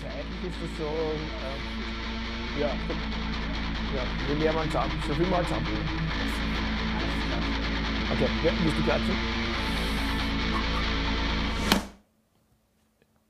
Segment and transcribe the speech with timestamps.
[0.00, 5.78] zeitlich ist das so, ähm, ja, ja, je mehr man zusammen, so viel man will.
[8.12, 9.16] Okay, ja, willst du klatschen?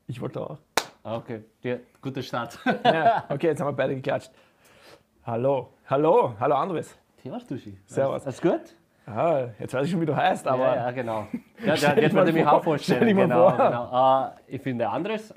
[0.07, 0.57] Ich wollte auch.
[1.03, 2.59] Ah, Okay, ja, guter Start.
[2.83, 4.31] Ja, okay, jetzt haben wir beide geklatscht.
[5.25, 6.95] Hallo, hallo, hallo Andres.
[7.23, 7.77] Servus, Duschi.
[7.85, 8.23] Servus.
[8.25, 8.75] Alles gut?
[9.05, 11.27] Ah, jetzt weiß ich schon, wie du heißt, aber ja, ja, genau.
[11.65, 13.15] Ja, dich jetzt wollte ich mich auch vorstellen.
[13.15, 13.57] genau, vor.
[13.57, 14.25] genau.
[14.25, 15.35] Äh, ich bin der Andres, äh,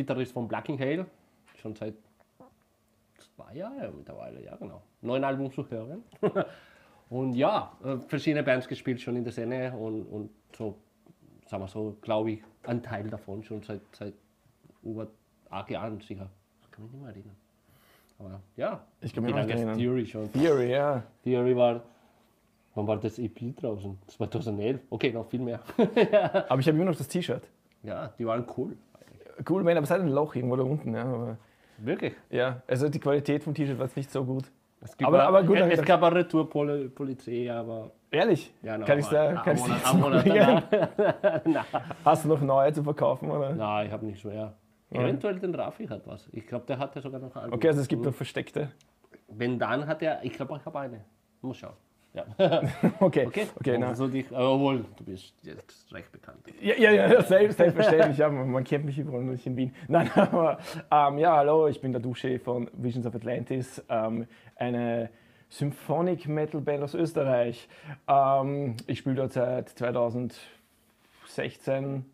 [0.00, 1.04] Gitarrist von Blacking Hail,
[1.60, 1.94] schon seit
[3.18, 4.80] zwei Jahren mittlerweile, ja genau.
[5.02, 6.02] Neun Album zu hören.
[7.10, 10.76] und ja, äh, verschiedene Bands gespielt schon in der Szene und, und so,
[11.46, 14.14] sagen wir so, glaube ich, ein Teil davon schon seit, seit
[14.82, 15.06] über
[15.50, 16.30] acht Jahren sicher.
[16.62, 17.36] Das kann ich nicht mehr erinnern.
[18.18, 19.76] Aber ja, Ich kann mich ist erinnern.
[19.78, 20.32] Theory schon?
[20.32, 21.02] Theory, ja.
[21.24, 21.82] Theory war,
[22.74, 23.98] wann war das EP draußen?
[24.06, 24.80] 2011?
[24.88, 25.60] Okay, noch viel mehr.
[26.48, 27.42] Aber ich habe immer noch das T-Shirt.
[27.82, 28.76] ja, die waren cool.
[29.48, 30.94] Cool, man, aber es hat ein Loch irgendwo da unten.
[30.94, 31.36] Ja,
[31.78, 32.14] Wirklich.
[32.30, 34.44] ja, also die Qualität vom T-Shirt war jetzt nicht so gut.
[34.82, 38.52] Es gibt Aber- aber gut, es, gab eine Retourpolizei, aber Ehrlich?
[38.62, 40.62] ja, no, kann ich da, kann ich da.
[42.04, 43.30] Hast du noch neue zu verkaufen?
[43.30, 43.54] Oder?
[43.54, 44.54] Nein, ich habe nichts mehr.
[44.90, 46.28] Eventuell den Rafi hat was.
[46.32, 47.54] Ich glaube, der hatte sogar noch ein Album.
[47.56, 48.70] Okay, also es gibt noch versteckte.
[49.28, 51.04] Wenn dann hat er, ich glaube, ich habe eine.
[51.42, 51.74] Muss schauen.
[52.12, 52.24] Ja.
[53.00, 53.88] Okay, Okay, okay na.
[53.88, 56.38] also dich, aber obwohl, du bist jetzt recht bekannt.
[56.60, 58.18] Ja, ja, ja selbst, selbstverständlich.
[58.18, 59.74] Ja, man, kennt mich überall, nur nicht in Wien.
[59.88, 60.58] Nein, aber
[60.90, 64.26] ähm, ja, hallo, ich bin der Dusche von Visions of Atlantis, ähm,
[64.56, 65.10] eine
[65.48, 67.68] Symphonic Metal Band aus Österreich.
[68.08, 72.04] Ähm, ich spiele dort seit 2016.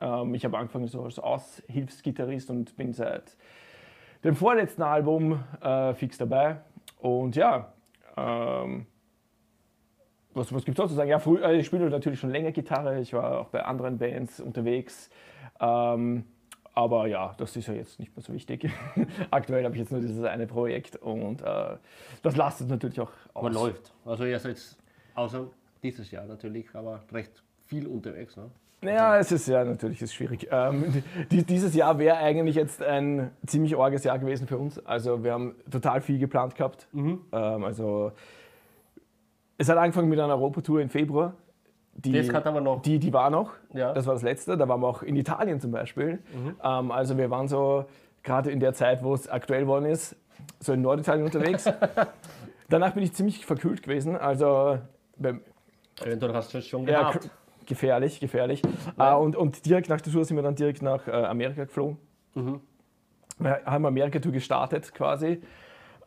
[0.00, 3.36] Ähm, ich habe angefangen so als Aushilfsgitarrist und bin seit
[4.24, 6.56] dem vorletzten Album äh, fix dabei.
[6.98, 7.72] Und ja,
[8.16, 8.86] ähm,
[10.36, 11.10] was, was gibt es sonst zu sagen?
[11.10, 13.00] Ja, früh, äh, ich spiele natürlich schon länger Gitarre.
[13.00, 15.10] Ich war auch bei anderen Bands unterwegs.
[15.60, 16.24] Ähm,
[16.74, 18.70] aber ja, das ist ja jetzt nicht mehr so wichtig.
[19.30, 21.76] Aktuell habe ich jetzt nur dieses eine Projekt und äh,
[22.22, 23.46] das lastet natürlich auch aus.
[23.46, 23.94] Aber läuft.
[24.04, 24.58] Also ihr seid
[25.14, 25.46] außer
[25.82, 28.36] dieses Jahr natürlich, aber recht viel unterwegs.
[28.36, 28.50] Ne?
[28.82, 30.48] Ja, es ist ja natürlich ist schwierig.
[30.50, 34.84] Ähm, die, dieses Jahr wäre eigentlich jetzt ein ziemlich orges Jahr gewesen für uns.
[34.84, 36.88] Also wir haben total viel geplant gehabt.
[36.92, 37.22] Mhm.
[37.32, 38.12] Ähm, also
[39.58, 41.34] es hat angefangen mit einer Europatour im Februar.
[41.94, 42.82] Die, Das hat aber noch.
[42.82, 43.52] Die, die war noch.
[43.72, 43.90] Ja.
[43.90, 43.94] Mhm.
[43.94, 44.56] Das war das letzte.
[44.56, 46.18] Da waren wir auch in Italien zum Beispiel.
[46.62, 47.86] Ähm, also wir waren so
[48.22, 50.14] gerade in der Zeit, wo es aktuell geworden ist,
[50.60, 51.64] so in Norditalien unterwegs.
[52.68, 54.16] Danach bin ich ziemlich verkühlt gewesen.
[54.16, 54.78] Also
[55.16, 55.40] beim,
[56.04, 57.22] Eventuell hast du es schon ja, gehabt.
[57.22, 57.30] k-
[57.64, 58.60] gefährlich, gefährlich.
[58.98, 59.14] Ja.
[59.14, 61.96] Äh, und, und direkt nach der Tour sind wir dann direkt nach äh, Amerika geflogen.
[62.34, 62.60] Mhm.
[63.38, 65.40] Wir haben Amerika-Tour gestartet quasi.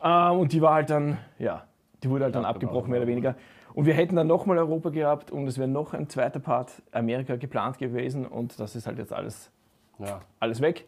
[0.02, 1.64] Ähm, und die war halt dann, ja,
[2.02, 3.34] die wurde halt dann Abgebrochen, abgebrochen, mehr oder weniger.
[3.74, 7.36] Und wir hätten dann nochmal Europa gehabt und es wäre noch ein zweiter Part Amerika
[7.36, 9.50] geplant gewesen und das ist halt jetzt alles,
[9.98, 10.20] ja.
[10.40, 10.86] alles weg.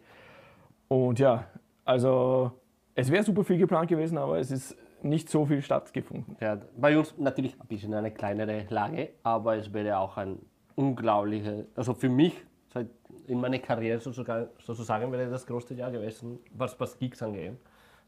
[0.88, 1.44] Und ja,
[1.84, 2.52] also
[2.94, 6.36] es wäre super viel geplant gewesen, aber es ist nicht so viel stattgefunden.
[6.40, 10.38] Ja, bei uns natürlich ein bisschen eine kleinere Lage, aber es wäre auch ein
[10.74, 12.34] unglaublicher, also für mich
[13.26, 17.52] in meiner Karriere sozusagen, sozusagen wäre das größte Jahr gewesen, was, was Gigs angeht.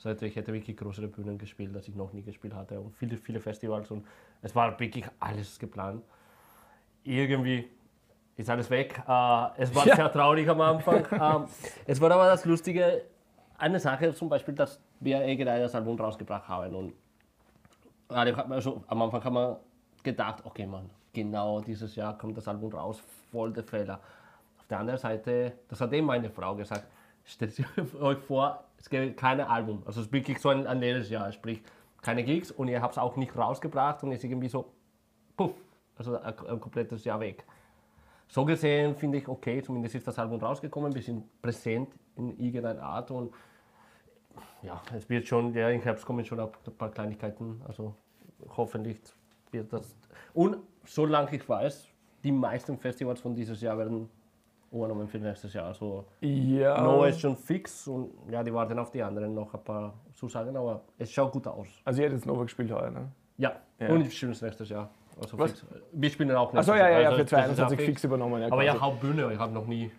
[0.03, 3.17] Also ich hätte wirklich größere Bühnen gespielt, als ich noch nie gespielt hatte und viele,
[3.17, 4.05] viele Festivals und
[4.43, 6.03] es war wirklich alles geplant.
[7.05, 7.69] Irgendwie
[8.37, 8.99] ist alles weg.
[9.07, 9.97] Äh, es war Ja.
[9.97, 11.07] sehr traurig am Anfang.
[11.13, 11.45] ähm,
[11.87, 13.03] es war aber das Lustige,
[13.57, 16.93] eine Sache zum Beispiel, dass wir eh gerade das Album rausgebracht haben und
[18.09, 19.61] gerade hat man so, am Anfang haben wir
[20.03, 24.01] gedacht, okay Mann, genau dieses Jahr kommt das Album raus, voll der Fehler.
[24.59, 26.85] Auf der anderen Seite, das hat eben meine Frau gesagt,
[27.25, 27.55] stellt
[28.01, 31.33] euch vor, es gibt kein Album, also es ist wirklich so ein, ein leeres Jahr,
[31.33, 31.63] sprich
[32.03, 34.75] keine Gigs und ihr habt es auch nicht rausgebracht und ist irgendwie so,
[35.39, 35.55] puff,
[35.97, 37.47] also ein, ein komplettes Jahr weg.
[38.29, 42.83] So gesehen finde ich okay, zumindest ist das Album rausgekommen, ein bisschen präsent in irgendeiner
[42.83, 43.33] Art und
[44.63, 47.95] ja, es wird schon, ja, im Herbst kommen schon ein paar Kleinigkeiten, also
[48.55, 48.99] hoffentlich
[49.51, 49.97] wird das.
[50.35, 51.89] Und solange ich weiß,
[52.23, 54.11] die meisten Festivals von dieses Jahr werden
[54.75, 55.67] übernommen für nächstes Jahr.
[55.67, 56.81] Also Ja.
[56.83, 60.57] No ist schon fix und ja, die warten auf die anderen noch ein paar Zusagen,
[60.57, 61.69] aber es schaut gut aus.
[61.85, 63.09] Also ihr hättet jetzt Nova gespielt heuer, ne?
[63.39, 63.89] Ja, Ja.
[63.89, 64.91] und wir spielen es nächstes Jahr.
[65.21, 65.53] Also Was?
[65.53, 65.67] fix.
[65.93, 67.87] Wir spielen auch Achso, nächstes ja, ja, ja, Also für das ist ja 22 fix.
[67.89, 68.41] fix übernommen.
[68.41, 68.67] Ja, Aber quasi.
[68.67, 69.91] ja, Hauptbühne, ich habe noch nie.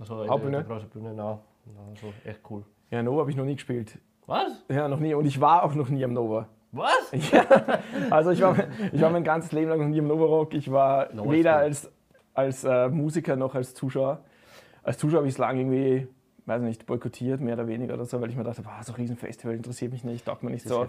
[0.00, 0.58] Also Hauptbühne?
[0.58, 2.64] Eine große Bühne, na, na, also echt cool.
[2.90, 3.98] ja, Nova habe ich noch nie gespielt.
[4.26, 4.64] Was?
[4.70, 5.12] Ja, noch nie.
[5.14, 6.48] Und ich war auch noch nie am Nova.
[6.72, 7.12] Was?
[8.10, 8.56] Also ich war,
[8.92, 10.54] ich war mein ganzes Leben lang noch nie im Nova Rock.
[10.54, 11.90] Ich war Nova weder als,
[12.34, 14.20] als äh, Musiker noch als Zuschauer.
[14.82, 16.08] Als Zuschauer habe ich es lange irgendwie,
[16.46, 18.96] weiß nicht, boykottiert, mehr oder weniger oder so, weil ich mir dachte, boah, so ein
[18.96, 20.88] Riesenfestival interessiert mich nicht, taugt mir nicht Das so.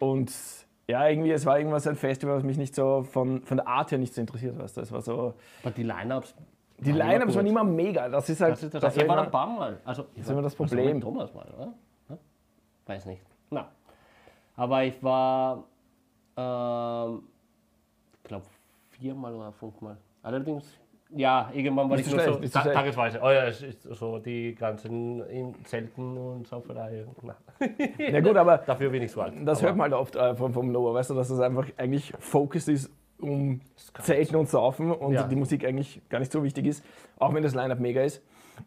[0.00, 0.32] Und
[0.88, 3.90] ja, irgendwie, es war irgendwas ein Festival, was mich nicht so von, von der Art
[3.90, 4.80] her nicht so interessiert, weißt du.
[4.80, 6.34] Es war so, Aber die Lineups
[6.78, 8.08] Die Line-Ups waren immer mega.
[8.08, 9.80] Das ist halt Das ist das, das ich war ein paar Mal.
[9.84, 10.94] Also, ich ist immer das also Problem.
[10.94, 11.72] mit Thomas mal, oder?
[12.08, 12.18] Ja?
[12.86, 13.22] Weiß nicht.
[13.50, 13.68] Na.
[14.56, 15.64] Aber ich war,
[16.36, 17.22] ähm,
[18.14, 18.46] ich glaube,
[18.90, 19.96] viermal oder fünfmal.
[20.22, 20.78] Allerdings,
[21.14, 23.20] ja, irgendwann war Nicht ich so nur schlecht, so ta tagesweise.
[23.22, 27.04] Oh ja, es ist so die ganzen in Zelten und Sauferei.
[27.22, 27.36] Na.
[27.98, 29.34] Ja gut, aber Dafür bin ich so alt.
[29.44, 31.66] das Aber hört man halt oft äh, vom, vom Noah, weißt du, dass das einfach
[31.76, 32.90] eigentlich Focus ist
[33.20, 33.60] um
[34.00, 35.24] Zelten und Saufen und Ja.
[35.24, 36.84] die Musik eigentlich gar nicht so wichtig ist,
[37.18, 38.22] auch wenn das Line-Up mega ist.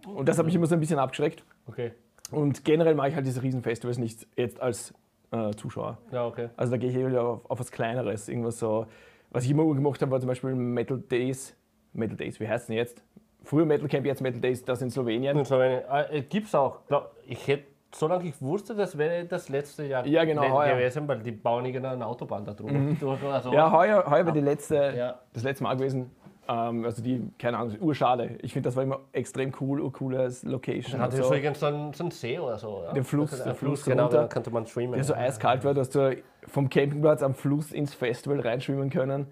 [0.07, 1.43] Und das hat mich immer so ein bisschen abgeschreckt.
[1.67, 1.91] Okay,
[2.31, 4.93] Und generell mache ich halt diese Riesenfestivals nicht jetzt als
[5.31, 5.97] äh, Zuschauer.
[6.11, 6.49] ja, okay.
[6.55, 8.29] Also da gehe ich eher auf, auf was Kleineres.
[8.29, 8.85] Irgendwas so.
[9.35, 11.53] Was ich immer gemacht habe, war zum Beispiel Metal Days.
[11.91, 13.03] Metal Days, wie heißt denn jetzt?
[13.43, 15.37] Früher Metal Camp, jetzt Metal Days, das in Slowenien.
[15.37, 15.81] In Slowenien.
[16.09, 16.79] Äh, Gibt es auch.
[17.27, 20.75] Ich hätte, solange ich wusste, das wäre das letzte Jahr Ja, genau, heuer.
[20.77, 22.71] gewesen, weil die bauen irgendeine Autobahn da drüber.
[22.99, 25.19] Durch, also, Ja, heuer, heuer war die letzte, Ja.
[25.33, 26.11] das letzte Mal gewesen.
[26.47, 28.37] Ähm, also die, keine Ahnung, urschade.
[28.41, 30.99] Ich finde, das war immer extrem cool, urcooles Location.
[31.01, 31.25] Hat und so.
[31.25, 32.83] übrigens so einen, so einen See oder so.
[32.83, 32.93] Ja?
[32.93, 34.21] Den Fluss, Also, der ein Fluss genau, runter.
[34.21, 34.93] da könnte man schwimmen.
[34.93, 39.27] Der so eiskalt war, dass du vom Campingplatz am Fluss ins Festival reinschwimmen können.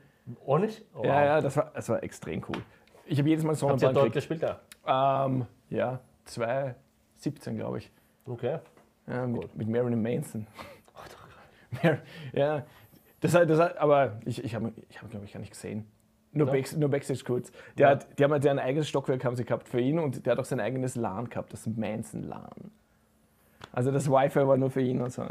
[0.45, 0.69] Ohne?
[0.95, 2.61] Oh, Ja, ja, das war, das war extrem cool.
[3.05, 4.41] Ich habe jedes Mal Habt ihr Sonnenbrand dort gespielt?
[4.41, 5.25] Ja.
[5.25, 7.91] Ähm, ja, 2017, glaube ich.
[8.25, 8.57] Okay.
[9.07, 10.47] Ja, mit, mit Marilyn Manson.
[11.83, 11.97] Mar
[12.33, 12.63] ja,
[13.19, 15.85] das, hat- das, hat- aber ich, ich habe, ich hab, glaube ich, gar nicht gesehen.
[16.33, 16.47] Nur.
[16.47, 17.51] Back, nur Backstage kurz.
[17.77, 17.91] Der Ja.
[17.91, 20.39] hat, die haben halt ein eigenes Stockwerk haben sie gehabt für ihn und der hat
[20.39, 22.71] auch sein eigenes LAN gehabt, das Manson-LAN.
[23.71, 25.23] Also das Wi-Fi war nur für ihn und so.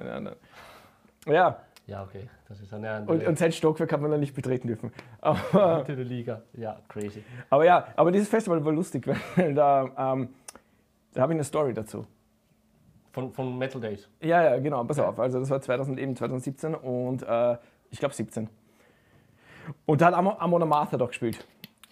[1.27, 1.57] Ja,
[1.87, 2.29] ja okay.
[2.49, 4.93] Das ist eine andere und, und sein Stockwerk hat man dann nicht betreten dürfen.
[5.21, 6.43] Aber, andere Liga.
[6.55, 7.23] Ja, crazy.
[7.51, 9.07] aber ja, aber dieses Festival war lustig,
[9.37, 10.29] weil da, ähm,
[11.15, 12.07] da habe ich eine Story dazu.
[13.13, 14.09] Von, von Metal Days.
[14.21, 15.19] Ja, ja, genau, pass auf.
[15.21, 17.57] Also das war 2000, eben 2017 und äh,
[17.91, 18.49] ich glaube 17.
[19.87, 21.47] Und da hat Amon Amon Amarth doch gespielt.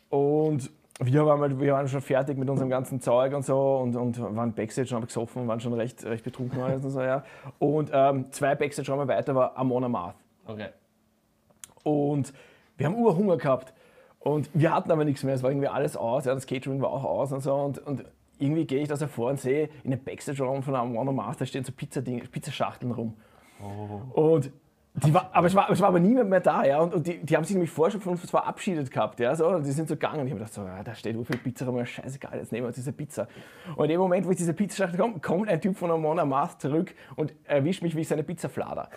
[0.08, 0.70] Und
[1.02, 4.36] wir waren, halt, wir waren schon fertig mit unserem ganzen Zeug und so und, und
[4.36, 7.24] waren Backstage und haben gesoffen und waren schon recht, recht betrunken und so, ja.
[7.58, 10.16] Und ähm, zwei Backstage-Räume weiter war Amon Amarth.
[10.46, 10.68] Okay.
[11.84, 12.32] Und
[12.76, 13.72] wir haben Urhunger gehabt.
[14.18, 15.34] Und wir hatten aber nichts mehr.
[15.34, 16.26] Es war irgendwie alles aus.
[16.26, 17.54] Ja, das Catering war auch aus und so.
[17.54, 18.04] Und, und
[18.38, 21.46] irgendwie gehe ich da so vor und sehe, in dem Backstage-Raum von einem One Master
[21.46, 23.16] stehen so Pizzaschachteln rum.
[24.12, 24.52] Und
[24.94, 26.80] die war, aber es war, es war aber niemand mehr da, ja.
[26.80, 29.34] Und, und die, die haben sich nämlich vorher schon von uns verabschiedet gehabt, ja.
[29.36, 30.20] So, und die sind so gegangen.
[30.20, 32.64] Und ich habe gedacht, so, ja, da steht viel Pizza rum, ja, scheißegal, jetzt nehmen
[32.64, 33.28] wir uns diese Pizza.
[33.76, 36.60] Und in dem Moment, wo ich diese Pizzaschachtel komme, kommt ein Typ von Amon Amarth
[36.60, 38.90] zurück und erwischt mich, wie ich seine Pizza flader.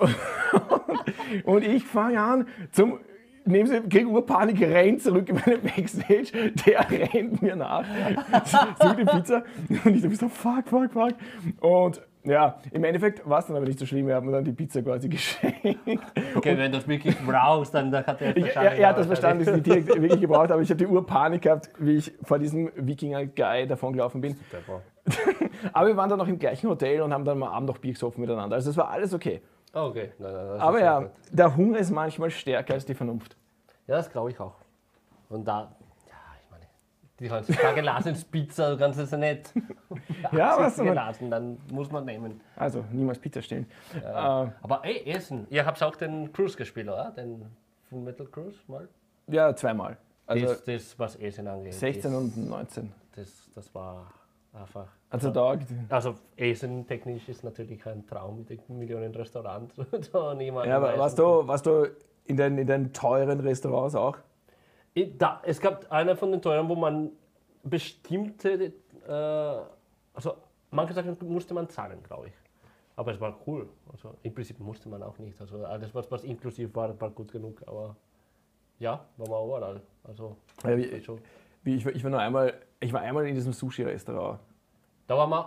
[1.44, 3.00] Und ich fange an zum.
[3.48, 7.84] Neben sie, kriege Urpanik, rennt zurück in meine Backstage, der rennt mir nach,
[8.44, 9.44] sucht die Pizza
[9.84, 11.14] und ich so, fuck, fuck, fuck.
[11.60, 14.52] Und ja, im Endeffekt war es dann aber nicht so schlimm, hat mir dann die
[14.52, 16.02] Pizza quasi geschenkt.
[16.34, 19.06] Okay, wenn du es wirklich brauchst, dann hat er es Ich, er, er hat das
[19.06, 20.62] verstanden, dass ich nicht direkt wirklich gebraucht habe.
[20.62, 24.36] Ich habe die Urpanik gehabt, wie ich vor diesem Wikinger-Guy davon gelaufen bin.
[25.72, 27.92] Aber wir waren dann noch im gleichen Hotel und haben dann am Abend noch Bier
[27.92, 28.56] gesoffen miteinander.
[28.56, 29.40] Also es war alles okay.
[29.72, 30.12] Okay.
[30.18, 31.10] Nein, nein, das Aber ist ja, gut.
[31.30, 33.36] der Hunger ist manchmal stärker als die Vernunft.
[33.86, 34.54] Ja, das glaube ich auch.
[35.28, 35.75] Und da,
[37.18, 39.52] die heutzutage Lasenspizza, du kannst es ja nicht.
[40.32, 42.40] Ja, was soll man- dann muss man nehmen.
[42.56, 43.66] Also niemals Pizza stehlen.
[43.94, 45.46] Äh, Aber ey, Essen.
[45.50, 47.10] Ihr habt auch den Cruise gespielt, oder?
[47.10, 47.46] Den
[47.88, 48.88] Full Metal Cruise mal?
[49.28, 49.96] ja, zweimal.
[50.26, 51.74] Also das, das, was Essen angeht.
[51.74, 52.92] 16 das, und 19.
[53.14, 54.12] Das, das war
[54.52, 54.88] einfach.
[55.10, 55.56] Also da,
[55.88, 59.74] Also Essen technisch ist natürlich ein Traum mit den Millionen Restaurants.
[60.12, 61.86] da niemand ja, aber warst du, warst du
[62.24, 64.18] in den, in den teuren Restaurants auch?
[65.04, 67.10] Da, es gab einer von den teuren, wo man
[67.62, 68.72] bestimmte,
[69.06, 69.12] äh,
[70.14, 70.34] also
[70.70, 72.32] manche Sachen musste man zahlen, glaube ich.
[72.96, 73.68] Aber es war cool.
[73.92, 75.38] Also im Prinzip musste man auch nicht.
[75.38, 77.60] Also alles, was, was inklusiv war, war gut genug.
[77.66, 77.94] Aber
[78.78, 79.82] ja, war man überall.
[80.04, 81.20] Also Ja, wie, schon.
[81.62, 84.40] wie, ich, war- ich war nur einmal, ich war einmal in diesem Sushi-Restaurant.
[85.06, 85.44] Da war man,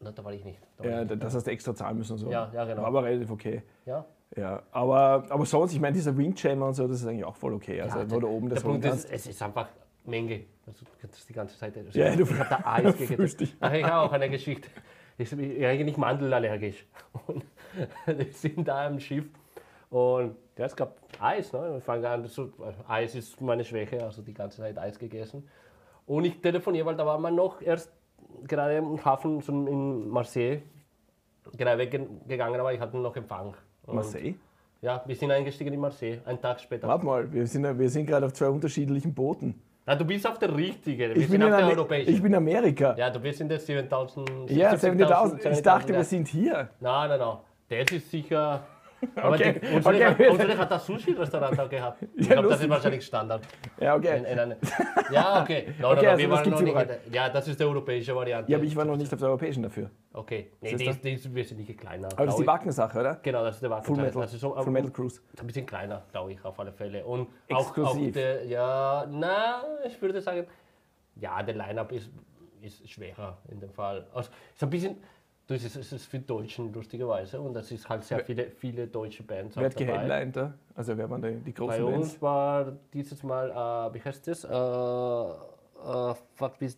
[0.00, 0.60] na, da war ich nicht.
[0.76, 1.22] Da war Ja, ich nicht.
[1.22, 2.28] das hast du extra zahlen müssen und so.
[2.28, 2.80] Ja, ja, genau.
[2.82, 3.62] War aber relativ okay.
[3.86, 4.04] ja.
[4.36, 7.54] Ja, aber, aber sonst, ich meine, dieser Wingchammer und so, das ist eigentlich auch voll
[7.54, 7.80] okay.
[7.80, 9.04] Also, Ja, wo du oben das Punkt kannst.
[9.06, 9.68] ist, es ist einfach
[10.04, 10.44] Menge.
[10.66, 11.76] Also, das ist die ganze Zeit.
[11.76, 13.52] Also, Ja, du ich habe da Eis gegessen.
[13.60, 14.68] Ach, ich habe auch eine Geschichte.
[15.16, 16.84] Ich bin eigentlich mandelallergisch.
[17.26, 17.44] Und
[18.06, 19.26] wir sind da im Schiff
[19.90, 21.52] und ja, es gab Eis.
[21.52, 21.74] Ne?
[21.74, 22.50] Wir fangen an, so,
[22.88, 25.48] Eis ist meine Schwäche, also die ganze Zeit Eis gegessen.
[26.06, 27.92] Und ich telefoniere, weil da war man noch erst
[28.42, 30.62] gerade im Hafen so in Marseille
[31.56, 33.54] gerade weggegangen, aber ich hatte noch Empfang.
[33.86, 34.34] Und, Marseille?
[34.82, 36.86] Ja, wir sind eingestiegen in Marseille, einen Tag später.
[36.86, 39.54] Warte mal, wir sind, wir sind gerade auf zwei unterschiedlichen Booten.
[39.86, 41.14] Na, du bist auf der richtigen.
[41.14, 42.14] Wir Ich sind auf der europäischen.
[42.14, 42.94] ich bin in Amerika.
[42.96, 44.50] ja, du bist in der 7000.
[44.50, 45.50] Ja, 70.000.
[45.52, 46.04] Ich dachte, wir ja.
[46.04, 46.68] sind hier.
[46.80, 47.36] Nein, nein, nein.
[47.68, 48.62] Das ist sicher
[49.16, 50.28] Okay, die, unsere, okay.
[50.28, 52.02] unsere hat das Sushi-Restaurant auch gehabt.
[52.16, 53.42] Ich Ja, glaube, das ist wahrscheinlich Standard.
[53.80, 54.32] Ja, In, okay.
[54.32, 54.56] in eine,
[55.10, 55.74] ja, okay.
[55.80, 56.88] No, no, Okay, no, also wir waren noch nicht.
[57.12, 58.50] Ja, das ist die europäische Variante.
[58.50, 59.90] Ja, aber ich war noch nicht auf der europäischen dafür.
[60.12, 60.52] Okay.
[60.60, 62.08] Nee, die ist, die ist wesentlich kleiner.
[62.12, 62.48] Aber das ist die ich.
[62.48, 63.14] Wackensache, oder?
[63.22, 63.84] Genau, das ist der Wacken.
[63.86, 65.20] Full Metal, Das ist so, Full Metal Cruise.
[65.40, 67.04] ein bisschen kleiner, glaube ich, auf alle Fälle.
[67.04, 70.46] Und auch, auch der, ja, na, ich würde sagen,
[71.16, 72.10] ja, der Line-Up ist,
[72.60, 74.06] ist schwerer in dem Fall.
[74.14, 74.96] Also, ist ein bisschen,
[75.46, 78.86] du, es ist, es ist für Deutschen lustigerweise und es ist halt sehr viele, viele
[78.86, 80.54] deutsche Bands Wer hat geheadlined da?
[80.74, 81.98] Also wer waren die, die Bei großen Bands?
[82.12, 84.44] uns war dieses Mal, äh, wie heißt das?
[84.44, 86.14] Äh, äh,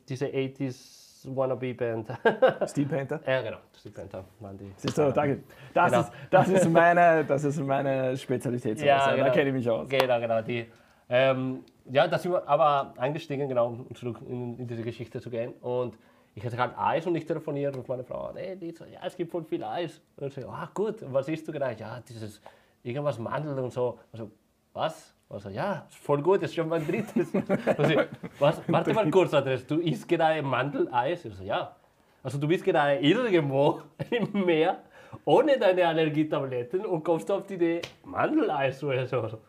[0.08, 2.08] diese 80s Wannabe-Band.
[2.66, 3.20] Steel Panther?
[3.26, 4.72] ja, genau, die Band waren die.
[4.76, 5.42] Siehst du, danke.
[5.74, 6.02] Das, Genau.
[6.02, 8.80] ist, das, ist meine, das ist meine Spezialität.
[8.80, 9.32] Ja, Da genau.
[9.32, 9.88] kenne ich mich aus.
[9.88, 10.42] Genau, genau.
[10.42, 10.66] Die,
[11.08, 15.30] ähm, ja, da sind wir aber eingestiegen, genau, um zurück in, in diese Geschichte zu
[15.30, 15.52] gehen.
[15.60, 15.96] Und
[16.36, 18.30] ich hatte halt Eis und ich telefoniere mit meiner Frau.
[18.34, 20.02] Hey, die so, ja, es gibt voll viel Eis.
[20.18, 21.80] Und ich so, ah, gut, und was isst du gerade?
[21.80, 22.42] Ja, dieses,
[22.82, 23.98] irgendwas Mandel und so.
[24.12, 24.30] Also,
[24.74, 25.14] was?
[25.30, 27.32] Also, ja, voll gut, das ist schon mein drittes.
[27.78, 28.02] Also,
[28.38, 28.60] was?
[28.68, 31.24] Warte mal kurz, Andres, du isst gerade Mandeleis?
[31.24, 31.74] Ich so, ja.
[32.22, 34.82] Also, du bist gerade irgendwo im Meer
[35.24, 39.20] ohne deine Allergietabletten und kommst auf die Idee, Mandeleis zu essen.
[39.20, 39.40] Also,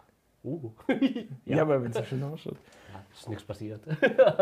[0.46, 0.72] uh.
[1.46, 2.56] Ja, aber wenn es so schön ausschaut.
[3.14, 3.82] ist nichts passiert.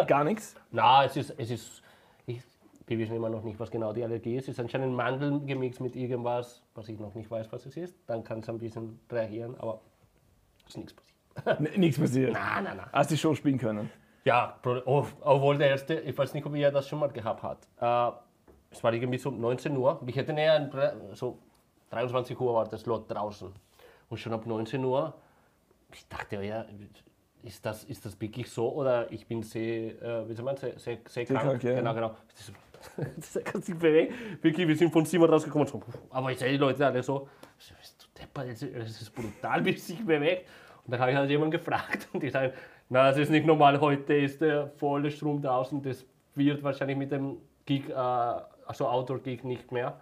[0.05, 0.55] Gar nichts.
[0.69, 1.81] Na, es ist, es ist,
[2.87, 4.43] wir wissen immer noch nicht, was genau die Allergie ist.
[4.43, 7.97] Es ist anscheinend Mandeln gemixt mit irgendwas, was ich noch nicht weiß, was es ist.
[8.07, 9.81] Dann kann es ein bisschen reagieren, aber
[10.65, 11.77] es ist nichts passiert.
[11.77, 12.31] Nichts passiert.
[12.31, 12.85] Nein, nein, nein.
[12.93, 13.89] Hast die Show spielen können.
[14.23, 17.67] Ja, oh, obwohl der erste, ich weiß nicht, ob ihr das schon mal gehabt habt.
[17.79, 18.17] Äh,
[18.71, 20.01] es war irgendwie so um 19 Uhr.
[20.07, 20.69] Ich hätte näher,
[21.13, 21.37] so
[21.89, 23.51] 23 Uhr war das Lot draußen.
[24.09, 25.13] Und schon ab 19 Uhr,
[25.93, 26.65] ich dachte, ja,
[27.43, 30.79] ist das, ist das wirklich so oder ich bin sehr, äh, wie soll man, sehr,
[30.79, 31.41] sehr, sehr krank.
[31.41, 31.75] krank, ja.
[31.75, 32.15] Genau, genau.
[33.15, 34.13] Das kann sich bewegen.
[34.41, 35.67] Wirklich, wir sind von Zimmer rausgekommen.
[35.67, 37.27] So, aber ich sehe die Leute alle so,
[37.57, 38.61] bist du deppert, es
[39.01, 40.47] ist- brutal, wie es sich bewegt.
[40.85, 42.53] Und dann habe ich halt jemanden gefragt und die sagen,
[42.89, 47.11] na, es ist nicht normal, heute ist der volle Strom draußen, das wird wahrscheinlich mit
[47.11, 49.99] dem Gig, äh, also Outdoor-Gig nicht mehr.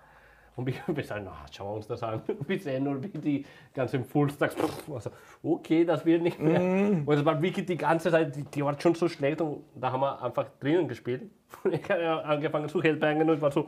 [0.56, 2.22] Und wir wir sagen, na, schauen wir uns das an.
[2.48, 4.56] Wir sehen nur, wie die ganzen Fullstacks,
[4.94, 5.10] also,
[5.42, 6.62] okay, das wird nicht mehr.
[6.62, 9.92] Und es war wirklich die ganze Zeit, die, die war schon so schlecht und da
[9.92, 11.24] haben wir einfach drinnen gespielt.
[11.64, 13.68] Und ich habe angefangen zu headbangen und ich war so,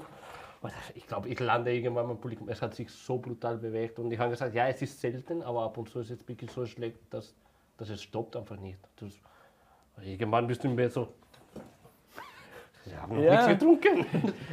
[0.61, 2.49] und ich glaube, ich lande irgendwann beim Publikum.
[2.49, 5.63] Es hat sich so brutal bewegt und ich habe gesagt, ja, es ist selten, aber
[5.63, 7.35] ab und zu ist es wirklich so schlecht, dass,
[7.77, 8.79] dass es stoppt einfach nicht.
[8.97, 9.13] Das,
[10.03, 11.09] irgendwann bist du im Bett so,
[12.85, 13.31] wir haben noch Ja.
[13.47, 14.05] nichts getrunken.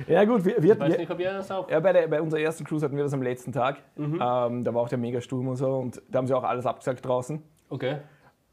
[0.09, 1.71] Ja gut, wir, wir, Ich weiß nicht, ob ihr das auch...
[1.71, 3.79] ja, bei, der, bei unserer ersten Cruise hatten wir das am letzten Tag.
[3.97, 4.15] Mhm.
[4.15, 7.05] Ähm, da war auch der Megasturm und so und da haben sie auch alles abgesagt
[7.07, 7.43] draußen.
[7.69, 7.99] Okay.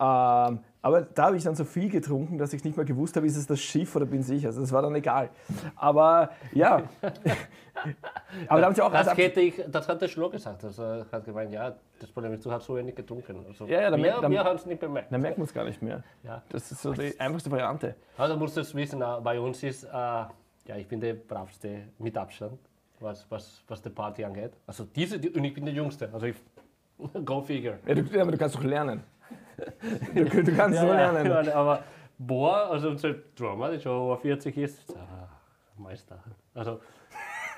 [0.01, 3.25] Ähm, aber da habe ich dann so viel getrunken, dass ich nicht mehr gewusst habe,
[3.27, 4.46] ist es das Schiff oder bin ich.
[4.46, 5.29] Also das war dann egal.
[5.75, 6.84] Aber ja.
[8.48, 9.18] aber da haben sie auch Das, abgesagt.
[9.18, 10.63] hätte ich, das hat der Schlo gesagt.
[10.63, 13.46] Also, er hat gemeint, ja, das Problem ist, du hast so wenig getrunken.
[13.48, 15.12] Also, Ja, ja, dann wir dann- wir haben es nicht bemerkt.
[15.12, 16.01] Dann merkt man es gar nicht mehr.
[16.24, 16.41] Ja.
[16.50, 17.96] Das ist so die einfachste Variante.
[18.18, 20.32] Also musst du es wissen, äh, bei uns ist, äh, ja,
[20.77, 22.58] ich bin der bravste mit Abstand,
[23.01, 24.51] was, was, was die Party angeht.
[24.65, 26.10] Also diese, die, und ich bin der Jüngste.
[26.13, 26.36] Also ich,
[27.25, 27.79] go figure.
[27.86, 29.03] Ja, du, aber du kannst doch lernen.
[30.15, 31.25] Du, du kannst so lernen.
[31.25, 31.83] Ja, aber
[32.17, 35.27] boah, also unser Drummer, der schon über 40 ist, ah,
[35.77, 36.19] Meister.
[36.53, 36.79] Also,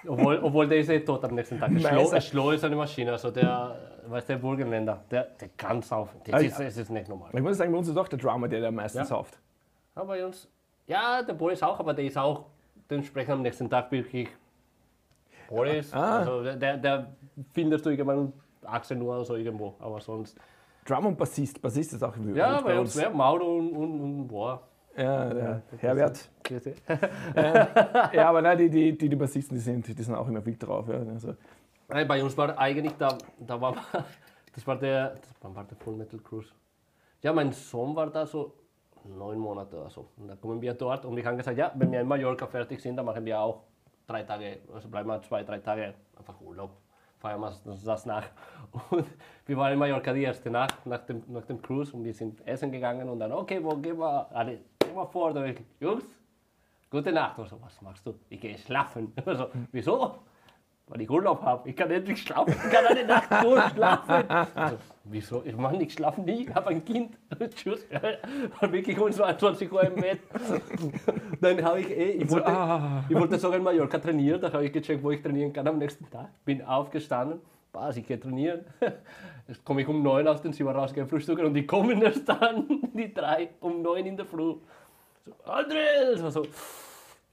[0.08, 1.72] obwohl, obwohl der ist eh tot am nächsten Tag.
[1.80, 2.20] Schlo.
[2.20, 3.76] Schlo ist eine Maschine, also der,
[4.08, 6.20] weißt du, der Burgenländer, der, der kann saufen.
[6.26, 7.30] Das Also, ist, das ist nicht normal.
[7.34, 9.06] Ich muss sagen, bei uns ist doch der Drummer, der, am meisten Ja.
[9.06, 9.38] sauft.
[9.96, 10.48] Aber bei uns,
[10.88, 12.46] ja, der Boris auch, aber der ist auch
[12.90, 14.30] dementsprechend am nächsten Tag wirklich
[15.48, 15.94] Boris.
[15.94, 16.20] Ah.
[16.20, 17.08] Also der, der
[17.54, 18.34] findest du irgendwann um
[18.66, 20.38] 18 Uhr oder so irgendwo, aber sonst.
[20.86, 21.62] Drum und Bassist.
[21.62, 24.62] Bassist ist auch üblich Ja, bei uns, ja, Mauro und, und, und boah.
[24.98, 26.30] Ja, der Herbert.
[26.44, 26.74] Grüße.
[28.14, 30.62] Ja, aber nein, die, die, die, die Bassisten, die sind, die sind auch immer wild
[30.62, 30.88] drauf.
[30.88, 31.00] Ja.
[31.14, 31.36] Also,
[31.88, 33.76] Nein, Bei uns war eigentlich, da, da war,
[34.54, 36.50] das war der, das, war der Full Metal Cruise?
[37.22, 38.54] Ja, mein Sohn war da so
[39.04, 40.08] neun Monate oder so.
[40.18, 42.82] Und da kommen wir dort und wir haben gesagt, ja, wenn wir in Mallorca fertig
[42.82, 43.64] sind, dann machen wir auch
[44.08, 46.78] drei Tage, also bleiben wir zwei, drei Tage einfach Urlaub,
[47.22, 47.54] feiern wir
[47.86, 48.26] das, nach.
[48.90, 49.06] Und
[49.46, 52.46] wir waren in Mallorca die erste Nacht nach dem, nach dem Cruise und wir sind
[52.48, 54.28] essen gegangen und dann, okay, wo gehen wir?
[54.32, 56.04] Alle, gehen wir vor, da ich, Jungs,
[56.90, 57.38] gute Nacht.
[57.38, 58.16] Und so, was machst du?
[58.30, 59.14] Ich gehe schlafen.
[59.26, 60.16] Also, wieso?
[60.88, 61.70] Weil ich Urlaub habe.
[61.70, 62.54] Ich kann endlich schlafen.
[62.54, 64.30] Ich kann eine Nacht durchschlafen.
[64.30, 65.42] Also, wieso?
[65.46, 66.48] Ich mache nicht schlafen nie.
[66.48, 67.18] Ich habe ein Kind.
[67.56, 67.86] Tschüss.
[68.60, 70.20] War wirklich um 22 Uhr im Bett.
[71.40, 72.52] Dann habe ich eh, ich wollte,
[73.08, 74.42] ich wollte sogar in Mallorca trainieren.
[74.42, 76.30] Da habe ich gecheckt, wo ich trainieren kann am nächsten Tag.
[76.44, 77.40] Bin aufgestanden.
[77.74, 78.66] Was, ich gehe trainieren.
[79.48, 82.28] Jetzt komme ich um 9 aus dem Zimmer raus, gehe frühstücken und die kommen erst
[82.28, 84.56] dann, die drei, um 9 in der Früh.
[85.26, 86.22] So, Andres!
[86.22, 86.46] Also,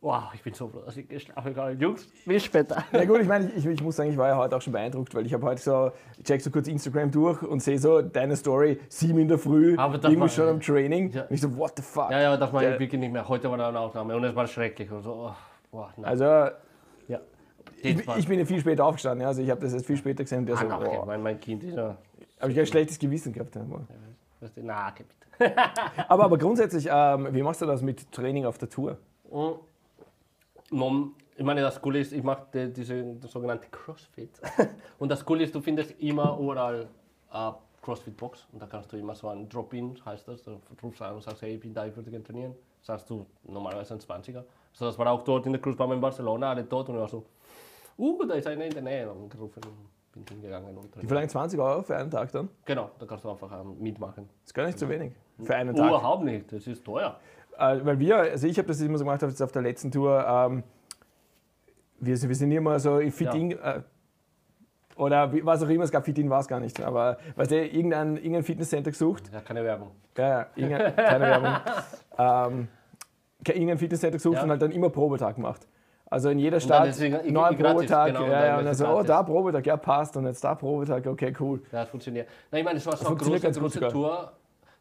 [0.01, 1.77] Wow, ich bin so froh, dass ich geschlafen kann.
[1.81, 2.85] Jungs, bis später.
[2.93, 5.13] Ja gut, ich meine, ich, ich muss sagen, ich war ja heute auch schon beeindruckt,
[5.13, 8.37] weil ich habe heute so, ich check so kurz Instagram durch und sehe so deine
[8.37, 11.11] Story, sieben in der Früh, irgendwie war- schon am Training.
[11.11, 11.23] Ja.
[11.23, 12.13] Und ich so, what the fuck?
[12.13, 12.75] Ja, ja, das war Ja.
[12.75, 13.29] ich wirklich nicht mehr.
[13.29, 14.89] Heute war da eine Aufnahme und es war schrecklich.
[14.93, 15.33] Und so, oh,
[15.73, 16.05] boah, nein.
[16.05, 16.25] Also,
[17.09, 17.19] ja.
[17.83, 20.39] ich, ich bin ja viel später aufgestanden, also ich habe das jetzt viel später gesehen
[20.41, 21.97] und der Ah, so, okay, oh, mein, mein Kind ist ja.
[22.41, 23.57] habe ich ein schlechtes Gewissen gehabt.
[23.57, 23.63] Ja.
[24.63, 25.05] Na, okay,
[25.39, 25.57] bitte.
[26.09, 28.97] Aber, aber grundsätzlich, ähm, wie machst du das mit Training auf der Tour?
[30.71, 34.41] Mom, ich meine, das Coole ist, ich mache die, diese sogenannte Crossfit.
[34.99, 36.89] Und das Coole ist, du findest immer überall
[37.31, 40.43] eine Crossfit-Box und da kannst du immer so ein Drop-In, heißt das.
[40.43, 42.55] Du rufst an und sagst, hey, ich bin da, ich würde gerne trainieren.
[42.83, 44.45] Sagst du normalerweise ein 20er.
[44.73, 47.09] Also das war auch dort in der Cruise in Barcelona, alle dort und ich war
[47.09, 47.25] so,
[47.99, 49.11] uh, da ist einer in der Nähe.
[49.11, 51.09] Und gerufen und bin hingegangen und Die trainiert.
[51.09, 52.49] verlangen 20 Euro für einen Tag dann?
[52.65, 54.29] Genau, da kannst du einfach ähm, mitmachen.
[54.43, 55.13] Das ist gar nicht so wenig.
[55.43, 55.89] Für einen Tag.
[55.89, 57.19] Überhaupt nicht, das ist teuer.
[57.59, 60.25] Äh, weil wir, also ich habe das immer so gemacht, jetzt auf der letzten Tour,
[60.27, 60.63] ähm,
[62.01, 63.81] wir, sind- wir sind immer so in Fit-In, äh,
[64.97, 68.17] oder was auch immer, es gab Fit-In, war es gar nicht, aber weißt du, irgendein,
[68.17, 69.91] irgendein Fitnesscenter gesucht, Ja, keine Werbung.
[70.17, 71.57] ja, ja, keine Werbung,
[72.19, 72.69] ähm,
[73.47, 74.43] irgendein Fitnesscenter gesucht Ja.
[74.45, 75.67] und halt dann immer Probetag gemacht.
[76.11, 76.99] Also in jeder Stadt, gratis,
[77.59, 80.55] Probetag, genau, ja, ja, und dann so, oh, da Probetag, ja, passt, und jetzt da
[80.55, 81.61] Probetag, okay, cool.
[81.71, 82.29] Ja, das funktioniert.
[82.51, 83.81] Nein, ich meine, es war so eine große, große.
[83.89, 84.33] Tour.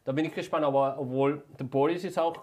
[0.06, 2.34] Da bin ich gespannt, aber obwohl der Boris ist auch,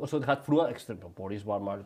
[0.00, 1.84] also der hat früher extrem, Boris war mal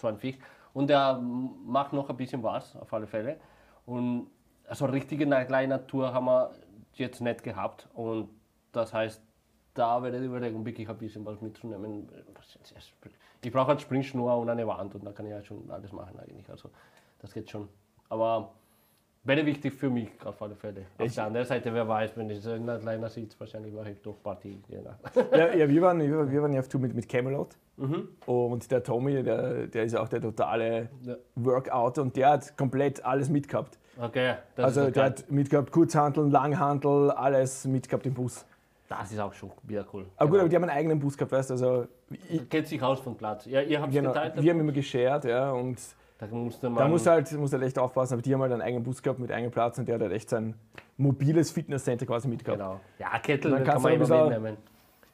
[0.00, 0.38] so ein Viech
[0.74, 3.38] und der macht noch ein bisschen was, auf alle Fälle.
[3.86, 4.28] Und
[4.66, 5.26] also richtige
[5.86, 6.50] Tour haben wir
[6.94, 8.28] jetzt nicht gehabt und
[8.72, 9.22] das heißt,
[9.74, 12.08] da werde ich überlegen, wirklich ein bisschen was mitzunehmen.
[13.42, 16.18] Ich brauche eine Springschnur und eine Wand und da kann ich ja schon alles machen
[16.18, 16.50] eigentlich.
[16.50, 16.70] Also
[17.20, 17.68] das geht schon.
[18.08, 18.52] Aber
[19.28, 20.86] wäre wichtig für mich auf alle Fälle.
[20.98, 23.90] Auf der anderen Seite, wer weiß, wenn ich so in einer kleinen sitze, wahrscheinlich mache
[23.90, 27.08] ich doch nach- Ja, ja wir, waren, wir, wir waren ja auf Tour mit, mit
[27.08, 27.56] Camelot.
[27.76, 28.08] Mhm.
[28.26, 31.14] Und der Tommy, der, der ist auch der totale Ja.
[31.36, 33.78] Workout und der hat komplett alles mitgehabt.
[34.00, 35.04] Okay, Also der geil.
[35.04, 38.44] hat mitgehabt Kurzhanteln, Langhantel, alles mitgehabt im Bus.
[38.88, 40.06] das ist auch schon wieder cool.
[40.16, 40.40] Aber gut, Genau.
[40.40, 41.86] aber die haben einen eigenen Bus gehabt, weißt du, also
[42.30, 43.44] ich, Kennt sich aus vom Platz.
[43.46, 44.40] Ja, ihr habt genau, geteilt.
[44.42, 45.78] wir haben immer geshared, ja, und
[46.18, 46.78] da musste man.
[46.78, 49.02] da musst du halt, musst halt echt aufpassen, aber die haben halt einen eigenen Bus
[49.02, 50.54] gehabt mit eigenem Platz und der hat halt echt sein
[50.96, 52.58] mobiles Fitnesscenter quasi mitgehabt.
[52.60, 52.80] Genau.
[52.98, 54.56] Ja, Kettel Dann kann kannst man du immer bisschen- mitnehmen.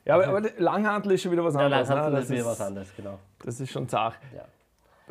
[0.07, 1.89] Ja, aber, aber Langhantel ist schon wieder was Ja, anderes.
[1.89, 2.11] dann ne?
[2.11, 3.19] das das, wieder was ist, anderes, genau.
[3.43, 4.19] das ist schon zart.
[4.37, 4.45] Ja.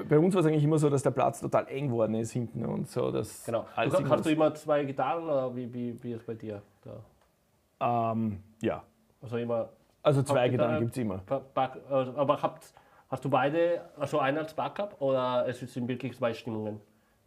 [0.04, 2.66] Bei uns war es eigentlich immer so, dass der Platz total eng geworden ist hinten
[2.66, 3.12] und so.
[3.12, 3.62] Dass genau.
[3.62, 6.62] Du, alles hast du immer zwei Gitarren oder wie, wie, wie ist es bei dir?
[6.84, 8.12] Da?
[8.12, 8.84] ähm, ja,
[9.22, 9.70] Also immer.
[10.02, 11.18] also zwei da- gibt es immer.
[11.54, 12.74] Back, also, aber habt,
[13.14, 16.82] hast du beide, also einen als Backup oder es sind wirklich zwei Stimmungen,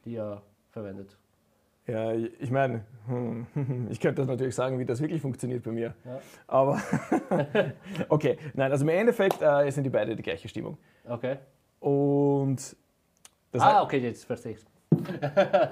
[0.04, 1.16] die ihr verwendet?
[1.86, 3.46] Ja, ich meine, hm,
[3.90, 5.94] ich könnte das natürlich sagen, wie das wirklich funktioniert bei mir.
[6.04, 6.18] Ja.
[6.48, 6.80] Aber
[8.08, 10.76] okay, nein, also im Endeffekt äh, sind die beide die gleiche Stimmung.
[11.08, 11.36] Okay.
[11.78, 12.76] Und
[13.52, 14.64] das Ah, okay, jetzt verstehe ich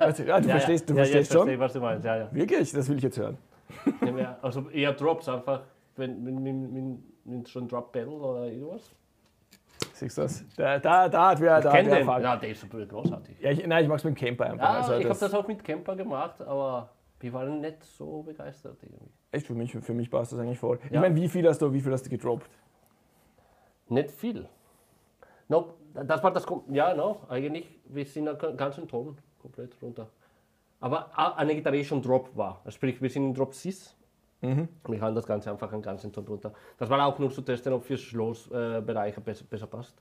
[0.01, 1.41] heißt, ja, du verstehst, du ja, verstehst schon.
[1.43, 2.05] verstehe, was du meinst.
[2.05, 2.29] Ja, ja.
[2.31, 3.37] Wirklich, das will ich jetzt hören.
[4.01, 4.39] Ja, ja.
[4.43, 5.63] Also eher Drops einfach,
[5.97, 8.95] wenn, mit, mit so einem Drop Pedal oder irgendwas.
[10.05, 10.45] Siehst du das?
[10.57, 12.21] Da, da, da hat wer da hat wer.
[12.21, 13.41] Ja, der ist super großartig.
[13.41, 14.63] Ja, ich, nein, ich mach's mit dem Camper einfach.
[14.65, 16.91] Ja, also ich habe das, auch mit Camper gemacht, aber
[17.21, 19.11] wir waren nicht so begeistert irgendwie.
[19.33, 20.79] echt für mich, für mich passt das eigentlich voll.
[20.85, 21.01] Ich Ja.
[21.01, 22.51] meine, wie viel hast du, wie viel hast du gedroppt?
[23.89, 24.47] Nicht viel.
[25.49, 30.09] No, das war das, ja, no, eigentlich, wir sind einen ganzen Ton komplett runter.
[30.81, 32.61] Aber eine Gitarre schon Drop war.
[32.69, 33.97] Sprich, wir sind in Drop Cis.
[34.45, 34.69] Mhm.
[34.89, 36.53] Wir haben das Ganze einfach einen ganzen Ton runter.
[36.79, 39.95] Das war auch nur zu testen, ob für Schlossbereiche besser, besser passt.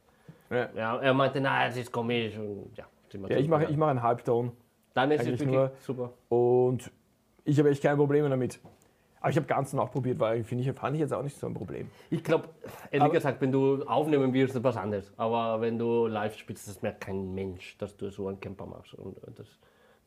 [0.50, 2.38] Ja, Ja, er meinte, nein, es ist komisch.
[2.38, 4.52] Und ja, sind wir ja ich mache ich mache einen Halbton.
[4.94, 6.12] Dann ist es nur- super.
[6.30, 6.92] Und
[7.46, 8.60] ich habe echt keine Probleme damit.
[9.20, 11.48] Aber ich habe Ganzen auch probiert, weil finde ich, fand ich jetzt auch nicht so
[11.48, 11.90] ein Problem.
[12.10, 12.50] Ich glaube,
[12.92, 15.12] ehrlich Aber- gesagt, wenn du aufnehmen wirst, ist das was anderes.
[15.16, 18.94] Aber wenn du live spielst, das merkt kein Mensch, dass du so einen Camper machst.
[18.96, 19.48] Und äh, das,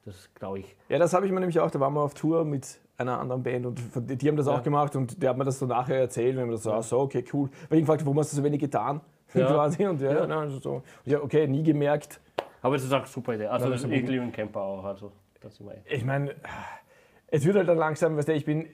[0.04, 0.76] das glaube ich.
[0.90, 3.42] Ja, das habe ich mir nämlich auch, da waren wir auf Tour mit einer anderen
[3.42, 3.80] Band und
[4.22, 6.42] die haben das auch gemacht und der hat mir das so nachher erzählt und wir
[6.42, 7.50] haben das so, ah, so, okay, cool.
[7.68, 9.00] Weil ich gefragt, warum hast du so wenig getan?
[9.34, 9.46] Ja.
[9.48, 9.84] Quasi.
[9.84, 10.26] Und ja, Ja.
[10.26, 10.70] na, also so.
[10.76, 12.20] Und ja, okay, nie gemerkt.
[12.62, 13.46] Aber es ist auch eine super Idee.
[13.48, 14.84] Also, das das ist liebe einen Camper auch.
[14.84, 16.34] Also, das immer Ich meine,
[17.26, 18.66] es wird halt dann langsam, weißt du, ich bin,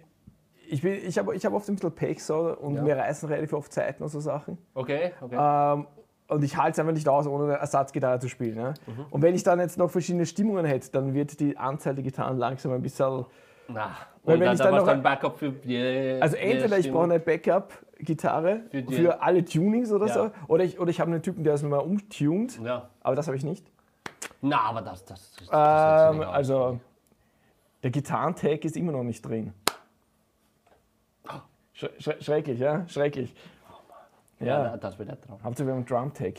[0.69, 2.83] ich bin, ich habe ich hab oft ein bisschen Pech so und Ja.
[2.83, 4.59] mir reißen relativ oft Zeiten und so Sachen.
[4.75, 5.37] Okay, okay.
[5.39, 5.87] Ähm,
[6.29, 8.55] und ich halte es einfach nicht aus, ohne eine Ersatzgitarre zu spielen.
[8.55, 8.75] Ne?
[8.87, 9.07] Mhm.
[9.11, 12.39] Und wenn ich dann jetzt noch verschiedene Stimmungen hätte, dann wird die Anzahl der Gitarren
[12.39, 13.25] langsam ein bisschen.
[13.69, 16.23] Na, weil und wenn dann, ich da dann noch- Backup für jede.
[16.23, 20.13] Also entweder ich brauche eine Backup-Gitarre Für für, die- alle Tunings oder Ja.
[20.15, 22.89] so, oder ich, oder ich habe einen Typen, der es mal umtunt, Ja.
[23.03, 23.67] aber das habe ich nicht.
[24.41, 25.05] Na, aber das.
[25.05, 26.35] das, das, das Ähm, aus.
[26.35, 26.81] also
[27.83, 29.53] der Gitarrentag ist immer noch nicht drin.
[31.75, 32.87] Sch sch schrecklich, ja?
[32.87, 33.35] Schrecklich.
[34.39, 35.43] Ja, Ja, das wird der Traum.
[35.43, 36.35] Hauptsache wir haben einen Drum-Tag.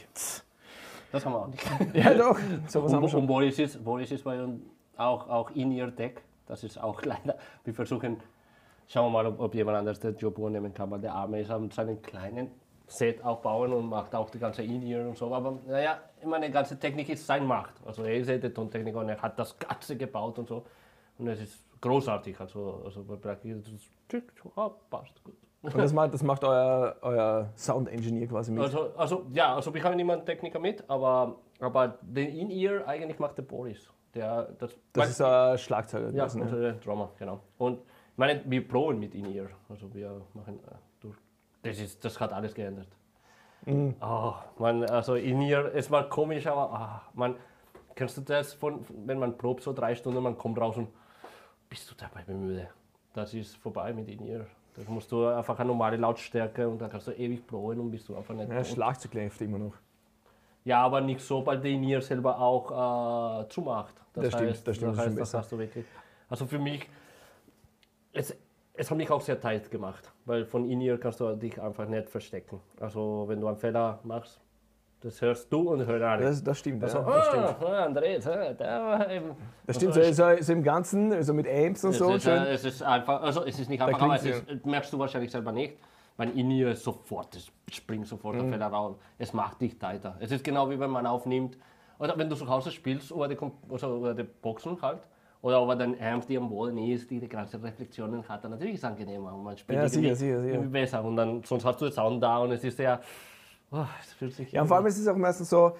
[1.11, 1.63] Das haben wir auch nicht.
[1.95, 2.37] Ja, doch.
[2.67, 3.21] Sowas haben wir Und, schon.
[3.21, 4.61] und Boris ist, Boris ist bei uns
[4.97, 6.21] auch, auch In-Ear-Deck.
[6.45, 7.37] Das ist auch leider.
[7.63, 8.17] Wir versuchen,
[8.87, 11.51] schauen wir mal, ob, ob jemand anders den Job übernehmen kann, weil der Arme ist
[11.51, 12.51] am seinen kleinen
[12.87, 15.33] Set aufbauen und macht auch die ganze In-Ear und so.
[15.33, 17.73] Aber naja, meine, ganze Technik ist sein Macht.
[17.85, 20.65] Also er ist ja der Tontechniker und er hat das Ganze gebaut und so.
[21.17, 22.39] Und es ist großartig.
[22.39, 25.35] Also, also praktisch, das ist, ah, passt gut.
[25.61, 28.61] Und das macht, das macht euer, euer Sound-Engineer quasi mit.
[28.61, 33.37] Also, also ja, also wir haben niemanden Techniker mit, aber, aber den In-Ear eigentlich macht
[33.37, 33.89] der Boris.
[34.13, 36.45] Der, das, Das ist ein Schlagzeuger ja, gewesen.
[36.45, 36.61] ne?
[36.61, 37.39] der Drummer, genau.
[37.57, 39.47] Und ich meine, wir proben mit In-Ear.
[39.69, 41.17] Also wir machen äh, durch.
[41.63, 42.87] Das, ist, das hat alles geändert.
[43.65, 43.95] Mhm.
[44.01, 47.35] Oh, man, also In-Ear, es war komisch, aber ah, man,
[47.95, 50.89] kennst du das, von, wenn man probt so drei Stunden, man kommt raus und
[51.69, 52.69] bist du dabei müde.
[53.13, 54.45] Das ist vorbei mit In-Ear.
[54.75, 58.09] Da musst du einfach eine normale Lautstärke und dann kannst du ewig proben und bist
[58.09, 58.63] du einfach nicht Ja.
[58.63, 59.73] Schlagzeug läuft immer noch.
[60.65, 63.95] Ja, aber nicht so, weil der In-Ear selber auch äh, zumacht.
[64.13, 65.85] Das stimmt, das stimmt, Das das ist schon heißt, das hast du wirklich.
[66.29, 66.87] Also für mich,
[68.13, 68.35] es,
[68.73, 72.09] es hat mich auch sehr tight gemacht, weil von In-Ear kannst du dich einfach nicht
[72.09, 72.59] verstecken.
[72.79, 74.39] Also wenn du einen Fehler machst,
[75.01, 76.23] das hörst du und hören alle.
[76.23, 77.69] Das, das stimmt, also, ja, das stimmt.
[77.69, 79.31] ah, Andreas, ah, eben.
[79.67, 82.23] Das stimmt, Also, so, so, so im Ganzen, so mit Amps und es, so, ist,
[82.23, 82.41] schön.
[82.41, 85.51] äh, es ist einfach, also es ist nicht einfach, aber ist, merkst du wahrscheinlich selber
[85.51, 85.77] nicht.
[86.17, 88.39] Mein In-Ear ist sofort, es springt sofort Mhm.
[88.39, 88.95] der Fehler raus.
[89.17, 90.15] Es macht dich tighter.
[90.19, 91.57] Es ist genau wie wenn man aufnimmt,
[91.99, 93.37] oder wenn du zu Hause spielst, oder die,
[93.69, 94.99] also, oder die Boxen halt,
[95.41, 98.75] oder aber dein Amp, die am Boden ist, die die ganzen Reflexionen hat, dann natürlich
[98.75, 100.59] ist es angenehmer und man spielt Ja, irgendwie, sicher, sicher, sicher.
[100.69, 101.03] besser.
[101.03, 103.01] Und dann, sonst hast du den Sound da und es ist sehr,
[103.71, 105.73] oh, es fühlt sich Ja, und vor allem ist es auch meistens so,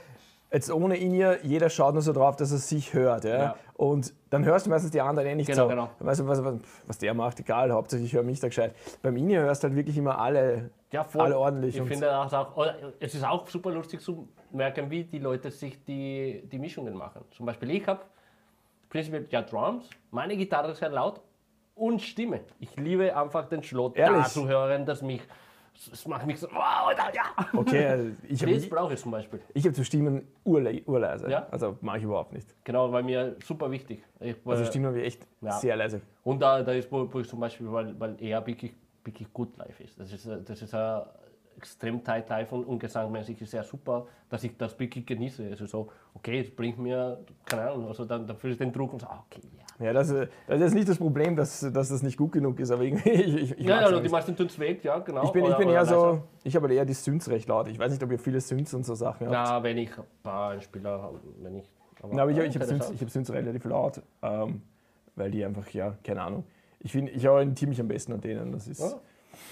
[0.53, 3.23] jetzt ohne In-Ear, jeder schaut nur so drauf, dass er sich hört.
[3.25, 3.37] Ja?
[3.37, 3.55] Ja.
[3.75, 5.67] Und dann hörst du meistens die anderen eh nicht Genau, so.
[5.69, 5.89] genau.
[5.99, 6.55] Weißt du, was, was,
[6.87, 8.75] was der macht, egal, hauptsächlich ich höre mich da gescheit.
[9.01, 11.21] Beim In-Ear hörst du halt wirklich immer alle, Ja, voll.
[11.21, 11.75] alle ordentlich.
[11.77, 12.67] Ich finde auch, auch
[12.99, 17.23] es ist auch super lustig zu merken, wie die Leute sich die, die Mischungen machen.
[17.31, 18.01] Zum Beispiel, ich habe
[18.89, 21.19] prinzipiell ja Drums, meine Gitarre ist sehr laut
[21.75, 22.41] und Stimme.
[22.59, 25.21] Ich liebe einfach den Schlot da zu hören, dass mich,
[25.91, 27.23] es macht mich so, wow, Alter, ja.
[27.53, 29.39] Okay, also ich habe Das brauche ich zum Beispiel.
[29.53, 31.29] ich hab zu Stimmen urle urleise.
[31.29, 31.47] Ja?
[31.51, 32.47] Also mache ich überhaupt nicht.
[32.63, 34.03] Genau, weil mir super wichtig.
[34.19, 35.51] Ich, Also äh, Stimmen habe ich echt ja.
[35.51, 36.01] sehr leise.
[36.23, 39.57] Und da, da ist, wo, wo ich zum Beispiel, weil, weil er wirklich, wirklich gut
[39.57, 39.99] live ist.
[39.99, 41.01] Das ist, das ist ein
[41.57, 45.47] extrem tight live und, und gesangmäßig ist sehr super, dass ich das wirklich genieße.
[45.49, 48.93] Also so, okay, es bringt mir, keine Ahnung, also dann, dann fühle ich den Druck
[48.93, 49.62] und so, ah, okay, ja.
[49.83, 52.59] Ja, das, äh, das ist jetzt nicht das Problem, dass, dass das nicht gut genug
[52.59, 55.23] ist, aber irgendwie, ich, ich, ich Ja, ja, die meisten tun es weg, ja, genau.
[55.23, 56.23] Ich bin, ich bin eher so, leiser.
[56.43, 57.67] ich habe eher die Synths recht laut.
[57.67, 59.31] Ich weiß nicht, ob ihr viele Synths und so Sachen habt.
[59.31, 61.69] Na, wenn ich ein paar Spieler, wenn ich.
[62.09, 64.61] Na, aber ich, ich habe Synths, hab Synths relativ laut, ähm,
[65.15, 66.45] weil die einfach, ja, keine Ahnung.
[66.79, 68.51] Ich finde, ich orientiere mich am besten an denen.
[68.51, 68.99] Das ist, Ja.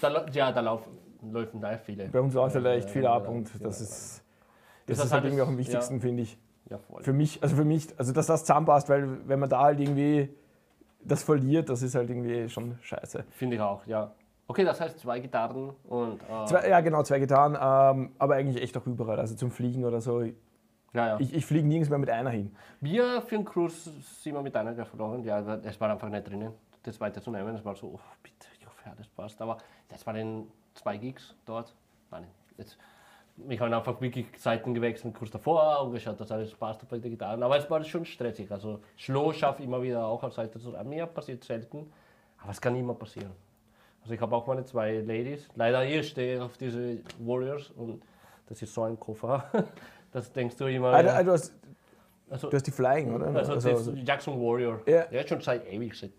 [0.00, 0.90] Da, ja, da laufen,
[1.30, 2.08] laufen da viele.
[2.08, 4.22] Bei uns läuft halt Ja, echt ja, viel ab und das ist,
[4.86, 6.38] Das das ist halt irgendwie auch am wichtigsten, finde ich.
[6.72, 7.02] Ja, voll.
[7.02, 10.30] Für mich, also für mich, also dass das zusammenpasst, weil wenn man da halt irgendwie
[11.04, 13.24] das verliert, das ist halt irgendwie schon scheiße.
[13.30, 14.12] Finde ich auch, ja.
[14.46, 16.20] Okay, das heißt zwei Gitarren und.
[16.22, 19.20] Äh, Zwei, ja, genau, zwei Gitarren, ähm, aber eigentlich echt auch überall.
[19.20, 20.22] Also zum Fliegen oder so.
[20.22, 20.32] ja,
[20.94, 21.20] ja.
[21.20, 22.54] Ich, ich fliege nirgends mehr mit einer hin.
[22.80, 23.90] Wir für den Cruise
[24.22, 25.24] sind wir mit einer geflogen.
[25.24, 26.52] Ja, es war einfach nicht drinnen,
[26.84, 27.54] das weiterzunehmen.
[27.54, 29.40] Es war so, oh, bitte, ich hoffe, ja, das passt.
[29.42, 29.58] Aber
[29.88, 31.74] das waren zwei Gigs dort.
[32.10, 32.78] Nein, jetzt,
[33.48, 37.10] ich habe einfach wirklich Seiten gewechselt, kurz davor und geschaut, dass alles passt bei der
[37.10, 37.44] Gitarre.
[37.44, 38.50] Aber es war schon stressig.
[38.50, 40.70] Also, Slow schaffe immer wieder auch auf Seite zu.
[40.84, 41.90] Mir passiert selten,
[42.38, 43.32] aber es kann immer passieren.
[44.02, 45.48] Also, ich habe auch meine zwei Ladies.
[45.54, 48.02] Leider ich stehe auf diese Warriors und
[48.46, 49.44] das ist so ein Koffer.
[50.12, 51.02] Das denkst du immer.
[51.02, 51.54] Du, du, hast,
[52.28, 53.28] Also, du hast die Flying, oder?
[53.28, 54.82] also, das ist Jackson Warrior.
[54.84, 55.06] Ja.
[55.06, 56.10] Der hat schon seit ewig, seit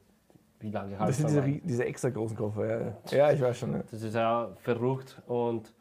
[0.59, 2.65] wie lange das sind diese, diese extra großen Koffer.
[2.65, 3.17] Ja, ja.
[3.17, 3.73] ja ich weiß schon.
[3.73, 3.83] Ja.
[3.91, 5.21] Das ist ja verrückt.
[5.27, 5.71] Und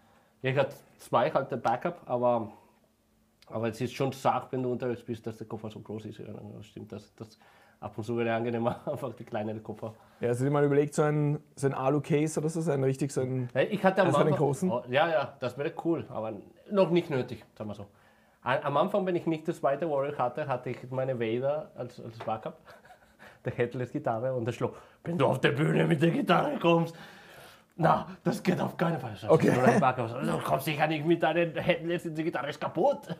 [0.42, 2.52] ich hatte zwei halt der Backup, aber,
[3.48, 6.18] aber es ist schon Sache, wenn du unterwegs bist, dass der Koffer so groß ist.
[6.18, 6.26] Ja,
[6.56, 7.38] das stimmt, das, das
[7.80, 9.94] ab und zu wäre angenehmer, einfach die kleinere Koffer.
[10.20, 12.82] Ja, hast du dir mal überlegt, so ein, so ein Alu-Case oder so, so ein
[12.84, 13.48] richtig so ein.
[13.70, 14.70] Ich hatte am Also Anfang- großen?
[14.70, 16.32] Oh, ja, ja, das wäre cool, aber
[16.70, 17.86] noch nicht nötig, sagen wir so.
[18.44, 22.00] Am am Anfang, wenn ich nicht das zweite Warrior hatte, hatte ich meine Vader als,
[22.00, 22.58] als Backup,
[23.44, 24.76] der Headless-Gitarre und der Schluck.
[25.04, 26.96] Wenn du auf der Bühne mit der Gitarre kommst,
[27.76, 29.14] na, das geht auf keinen Fall.
[29.28, 29.50] Okay.
[29.80, 30.08] Backup.
[30.22, 32.98] Du kommst sicher nicht mit deinen Headless, die Gitarre ist kaputt.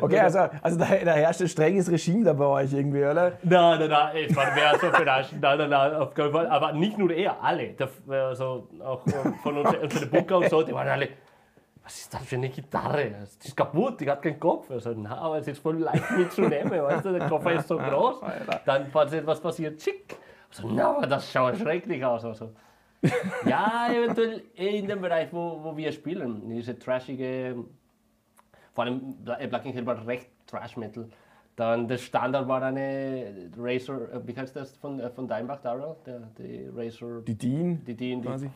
[0.00, 3.32] Okay, also, also da, da herrscht ein strenges Regime da bei euch irgendwie, oder?
[3.42, 5.40] Nein, nein, nein, es war mehr so überraschend.
[5.40, 6.46] Nein, nein, nein, auf keinen Fall.
[6.48, 7.74] Aber nicht nur er, alle.
[8.08, 9.12] Also auch äh,
[9.42, 11.08] von uns, unseren Booker und so, die waren alle,
[11.82, 13.10] was ist das für eine Gitarre?
[13.42, 14.70] Die ist kaputt, die hat keinen Kopf.
[14.70, 18.20] Also, na, aber es ist voll leicht mitzunehmen, weißt du, der Koffer ist so groß.
[18.64, 20.16] Dann, falls etwas passiert, schick.
[20.50, 22.24] Also, na, aber das schaut schrecklich aus.
[22.24, 22.50] Also.
[23.44, 27.64] Ja, eventuell in dem Bereich, wo, wo wir spielen, diese trashige.
[28.72, 31.08] vor allem äh, Black Hell war recht Thrash Metal.
[31.56, 35.96] Dann das Standard war eine Razor, äh, wie heißt das von, äh, von Dimebag Darrell?
[36.04, 38.50] Der, die Razor, Die Dean die, die, die, quasi.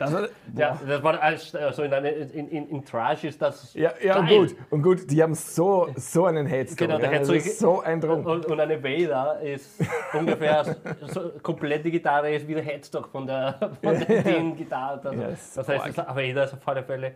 [0.00, 3.74] Das Ja, das war als, also in, in, in, in Trash ist das.
[3.74, 6.88] ja, ja und gut, und gut, die haben so, so einen Headstock.
[6.88, 8.24] Genau, der ja, so- ist so ein Drum.
[8.24, 9.82] Und, und eine Vader ist
[10.14, 10.64] ungefähr
[11.08, 15.00] so, komplett die Gitarre ist wie der Headstock von der, von der Dean Gitarre.
[15.04, 17.14] Also, Ja, ist das heißt, das, Vader ist auf alle Fälle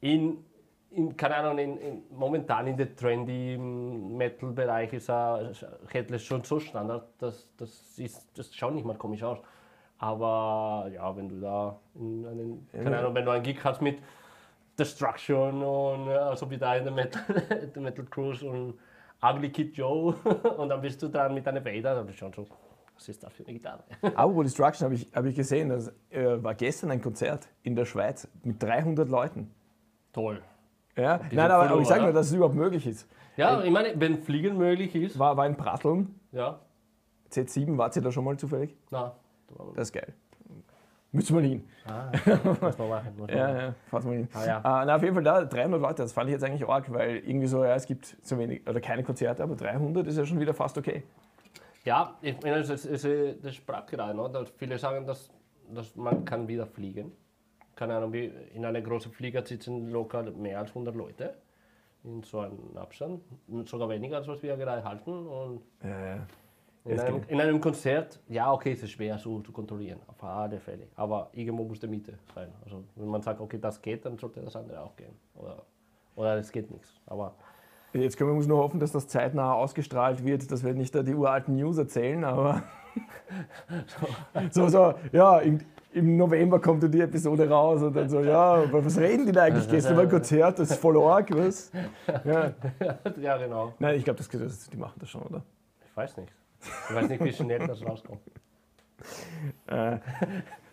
[0.00, 0.38] in,
[0.90, 5.52] in keine Ahnung, in, in, momentan in der trendy Metal-Bereich ist er
[5.88, 9.38] Headless schon so Standard, dass das ist, das schaut nicht mal komisch aus.
[9.98, 13.98] Aber ja, wenn du da in einen, keine Ahnung, wenn du einen Gig hast mit
[14.78, 17.22] Destruction und äh, also wie da in der Metal,
[17.74, 18.74] der Metal Cruise und
[19.20, 20.14] Ugly Kid Joe
[20.56, 22.46] und dann bist du dran mit einer Vader, dann bist du schon so,
[22.94, 23.82] was ist das für eine Gitarre?
[24.14, 27.84] Aber Destruction habe ich, hab ich gesehen, das äh, war gestern ein Konzert in der
[27.84, 29.50] Schweiz mit 300 Leuten.
[30.12, 30.40] Toll.
[30.96, 31.20] Ja?
[31.30, 33.08] Nein, aber, aber ich sage nur, dass es überhaupt möglich ist.
[33.36, 36.58] Ja, ich meine, wenn Fliegen möglich ist, War, war in Pratteln, ja,
[37.30, 38.76] Z7, wart ihr da schon mal zufällig?
[38.90, 39.14] war
[39.74, 40.14] Das ist geil.
[41.10, 41.64] Müssen wir hin.
[41.86, 42.12] ah,
[42.60, 43.16] muss man machen.
[43.16, 44.28] Muss man Ja, ja, mal hin.
[44.34, 44.60] Ah, ja.
[44.84, 47.46] Na, auf jeden Fall da, 300 Leute, das fand ich jetzt eigentlich arg, weil irgendwie
[47.46, 50.52] so, ja, es gibt so wenig, oder keine Konzerte, aber 300 ist ja schon wieder
[50.52, 51.02] fast okay.
[51.84, 53.08] Ja, ich meine, das, ist,
[53.42, 54.28] das sprach gerade, ne?
[54.30, 55.30] dass viele sagen, dass,
[55.74, 57.12] dass man kann wieder fliegen.
[57.74, 61.34] Keine Ahnung, wie in einer großen Flieger sitzen lokal mehr als 100 Leute
[62.04, 63.22] in so einem Abstand,
[63.64, 65.26] sogar weniger als was wir gerade halten.
[65.26, 66.26] Und Ja, ja.
[66.84, 70.58] In einem, in einem Konzert, ja, okay, es ist schwer so zu kontrollieren, auf alle
[70.58, 70.88] Fälle.
[70.96, 72.48] Aber irgendwo muss die Mitte sein.
[72.64, 75.14] Also wenn man sagt, okay, das geht, dann sollte das andere auch gehen.
[75.34, 75.62] Oder,
[76.16, 77.00] oder es geht nichts.
[77.06, 77.34] Aber
[77.94, 81.02] Jetzt können wir uns nur hoffen, dass das zeitnah ausgestrahlt wird, dass wir nicht da
[81.02, 82.62] die uralten News erzählen, aber
[84.50, 85.60] so, so, ja, im,
[85.92, 89.44] im November kommt dann die Episode raus und dann so, ja, was reden die da
[89.44, 89.68] eigentlich?
[89.68, 91.72] Gestern war ein Konzert, das ist voll arg, was?
[92.24, 92.52] Ja.
[93.20, 93.72] ja, genau.
[93.78, 95.42] Nein, ich glaube, das, das, die machen das schon, oder?
[95.86, 96.32] Ich weiß nicht.
[96.60, 98.20] Ich weiß nicht, wie schnell das rauskommt.
[99.66, 99.98] Äh,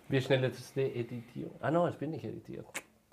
[0.09, 1.55] Wie schnell ist die Editierung?
[1.59, 2.65] Ah, no, es bin nicht editiert.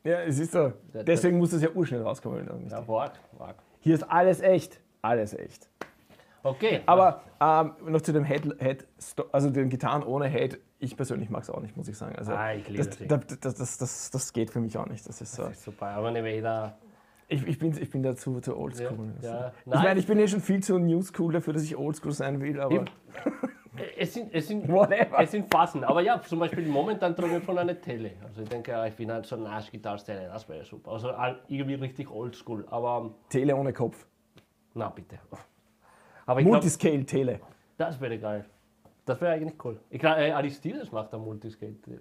[0.05, 0.73] ja, es ist so.
[0.95, 2.45] Deswegen muss das ja urschnell rauskommen.
[2.63, 2.73] nicht?
[2.73, 3.57] Ja, wart, wart.
[3.81, 4.81] Hier ist alles echt.
[5.01, 5.69] Alles echt.
[6.45, 6.81] Okay.
[6.87, 8.87] Aber ähm, noch zu dem Head, Head
[9.31, 10.59] also den Gitarren ohne Head.
[10.81, 12.17] Ich persönlich mag es auch nicht, muss ich sagen.
[12.17, 15.09] Also, Ah, ich liebe das, das, das, das, das, geht für mich auch nicht.
[15.09, 15.45] Das ist so.
[15.45, 15.87] das ist super.
[15.87, 16.77] Aber eine Vader.
[17.29, 19.13] Ich, ich, bin, ich bin da zu, oldschool.
[19.23, 19.53] Ja, ja.
[19.65, 22.41] Ich meine, ich bin eh schon viel zu new school dafür, dass ich oldschool sein
[22.41, 22.85] will, aber
[23.99, 25.19] Es sind, es sind, Whatever.
[25.21, 25.83] es sind Phasen.
[25.85, 28.13] Aber ja, zum Beispiel momentan träume ich von einer Tele.
[28.23, 30.93] Also ich denke, ja, ich bin halt so ein Nash-Gitarre-Tele, das wäre super.
[30.93, 31.11] Also
[31.49, 32.67] irgendwie richtig oldschool.
[32.71, 34.07] Aber Tele ohne Kopf.
[34.75, 35.19] na bitte.
[36.27, 37.41] Aber ich glaube, Multiscale Tele.
[37.79, 38.45] das wäre geil.
[39.07, 39.81] Das wäre eigentlich cool.
[39.91, 41.99] Ich glaube, äh, Aristides macht ein Multiscale-Tele.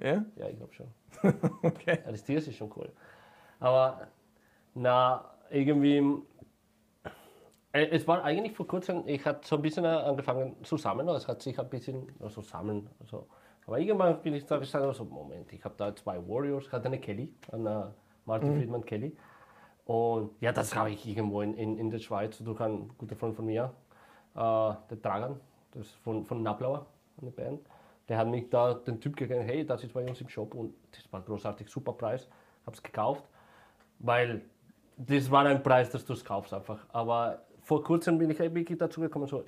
[0.00, 0.24] Ja?
[0.36, 0.86] Ja, ich glaube schon.
[1.62, 1.98] Okay.
[2.06, 2.90] Aristides ist schon cool.
[3.60, 4.08] Aber
[4.74, 6.02] na, irgendwie.
[7.72, 11.28] äh, Es war eigentlich vor kurzem, ich hatte so ein bisschen angefangen zu sammeln, es
[11.28, 12.88] hat sich ein bisschen also sammeln.
[13.00, 13.26] Also,
[13.66, 16.86] aber irgendwann bin ich da gesagt, also, Moment, ich habe da zwei Warriors, ich hatte
[16.86, 17.94] eine Kelly, eine
[18.26, 19.16] Martin Friedman Kelly.
[19.86, 23.36] Und ja, das habe ich irgendwo in, in, in der Schweiz durch einen guten Freund
[23.36, 23.72] von mir,
[24.34, 25.40] äh, der Dragan,
[25.72, 26.86] das ist von, von Nablauer,
[27.20, 27.60] eine Band.
[28.08, 30.74] Der hat mich da den Typ gegeben, hey, das ist bei uns im Shop und
[30.92, 32.28] das war großartig, super Preis,
[32.66, 33.24] habe es gekauft,
[33.98, 34.42] weil
[34.96, 36.84] das war ein Preis, dass du es kaufst einfach.
[36.92, 39.44] Aber vor kurzem bin ich wirklich dazu gekommen, so,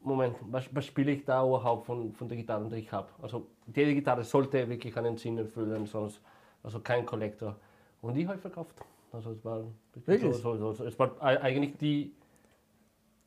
[0.00, 3.08] Moment, was, was spiele ich da überhaupt von, von der Gitarre, die ich habe?
[3.20, 6.20] Also jede Gitarre sollte wirklich einen Sinn erfüllen, sonst
[6.62, 7.56] also kein Kollektor.
[8.00, 8.76] Und die habe ich verkauft.
[9.12, 9.64] Also es war
[10.06, 10.36] Wirklich?
[10.36, 12.14] So, so, so, es war ei- eigentlich die,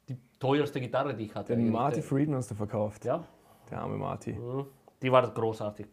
[0.07, 1.55] die teuerste Gitarre, die ich hatte.
[1.55, 1.69] Den.
[1.71, 3.03] Marty Friedman hast du verkauft.
[3.03, 3.23] Ja,
[3.69, 4.33] Der arme Marty.
[4.33, 4.65] mhm.
[5.01, 5.87] die war großartig.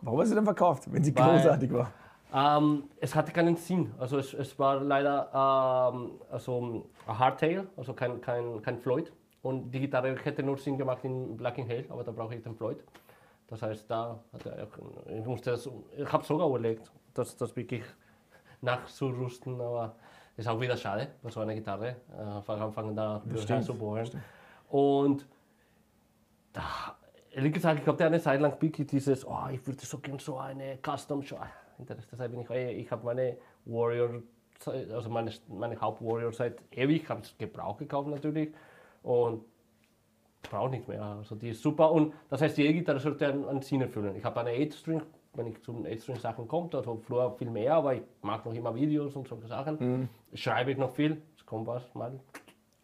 [0.00, 1.92] Warum hast du denn verkauft, wenn sie Weil- großartig war?
[2.32, 3.92] Ähm, es hatte keinen Sinn.
[3.98, 9.12] Also es, es war leider ähm, also ein Hardtail, also kein, kein, kein Floyd.
[9.42, 12.42] Und die Gitarre hätte nur Sinn gemacht in Black in Hell, aber da brauche ich
[12.42, 12.78] den Floyd.
[13.46, 17.84] Das heißt, da ich, ich musste das, ich habe sogar überlegt, das, das wirklich
[18.60, 19.94] nachzurüsten, aber
[20.36, 23.22] ist auch wieder schade bei so einer Gitarre, äh, von Anfang da
[23.62, 24.08] zu bohren.
[24.68, 25.26] Und
[26.52, 26.62] da,
[27.32, 30.38] ehrlich gesagt, ich habe eine Zeit lang wirklich dieses, oh, ich würde so gerne so
[30.38, 31.22] eine Custom
[31.86, 31.96] Shop.
[32.12, 34.22] Deshalb bin ich, ich habe meine Warrior,
[34.66, 38.52] also meine, meine Haupt-Warrior seit ewig, habe es Gebrauch gekauft natürlich
[39.02, 39.44] und
[40.42, 41.02] brauche nicht mehr.
[41.02, 44.16] Also die ist super und das heißt, jede Gitarre sollte einen, einen Sinn erfüllen.
[44.16, 45.02] Ich habe eine 8-String,
[45.34, 48.74] wenn ich zu den 8-String-Sachen komme, also früher viel mehr, aber ich mache noch immer
[48.74, 50.08] Videos und solche Sachen.
[50.34, 52.18] Schreibe ich noch viel, es kommt was mal.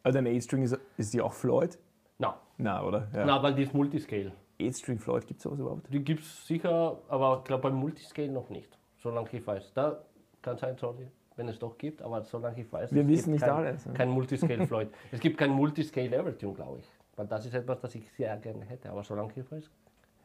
[0.02, 1.78] Also ein A-String ist, ist die auch Floyd?
[2.18, 3.08] Na, Na, oder?
[3.14, 3.24] Ja.
[3.24, 4.32] na, weil die ist Multiscale.
[4.60, 5.92] A-String Floyd, gibt es sowas überhaupt?
[5.92, 9.72] Die gibt es sicher, aber ich glaube beim Multiscale noch nicht, solange ich weiß.
[9.74, 10.00] Da
[10.42, 13.50] kann sein, sorry, wenn es doch gibt, aber solange ich weiß, Wir wissen nicht kein,
[13.50, 13.92] alles, ja.
[13.92, 14.88] kein Multiscale Floyd.
[15.12, 16.86] es gibt kein Multiscale Evertune, glaube ich.
[17.16, 19.70] Weil das ist etwas, das ich sehr gerne hätte, aber solange ich weiß.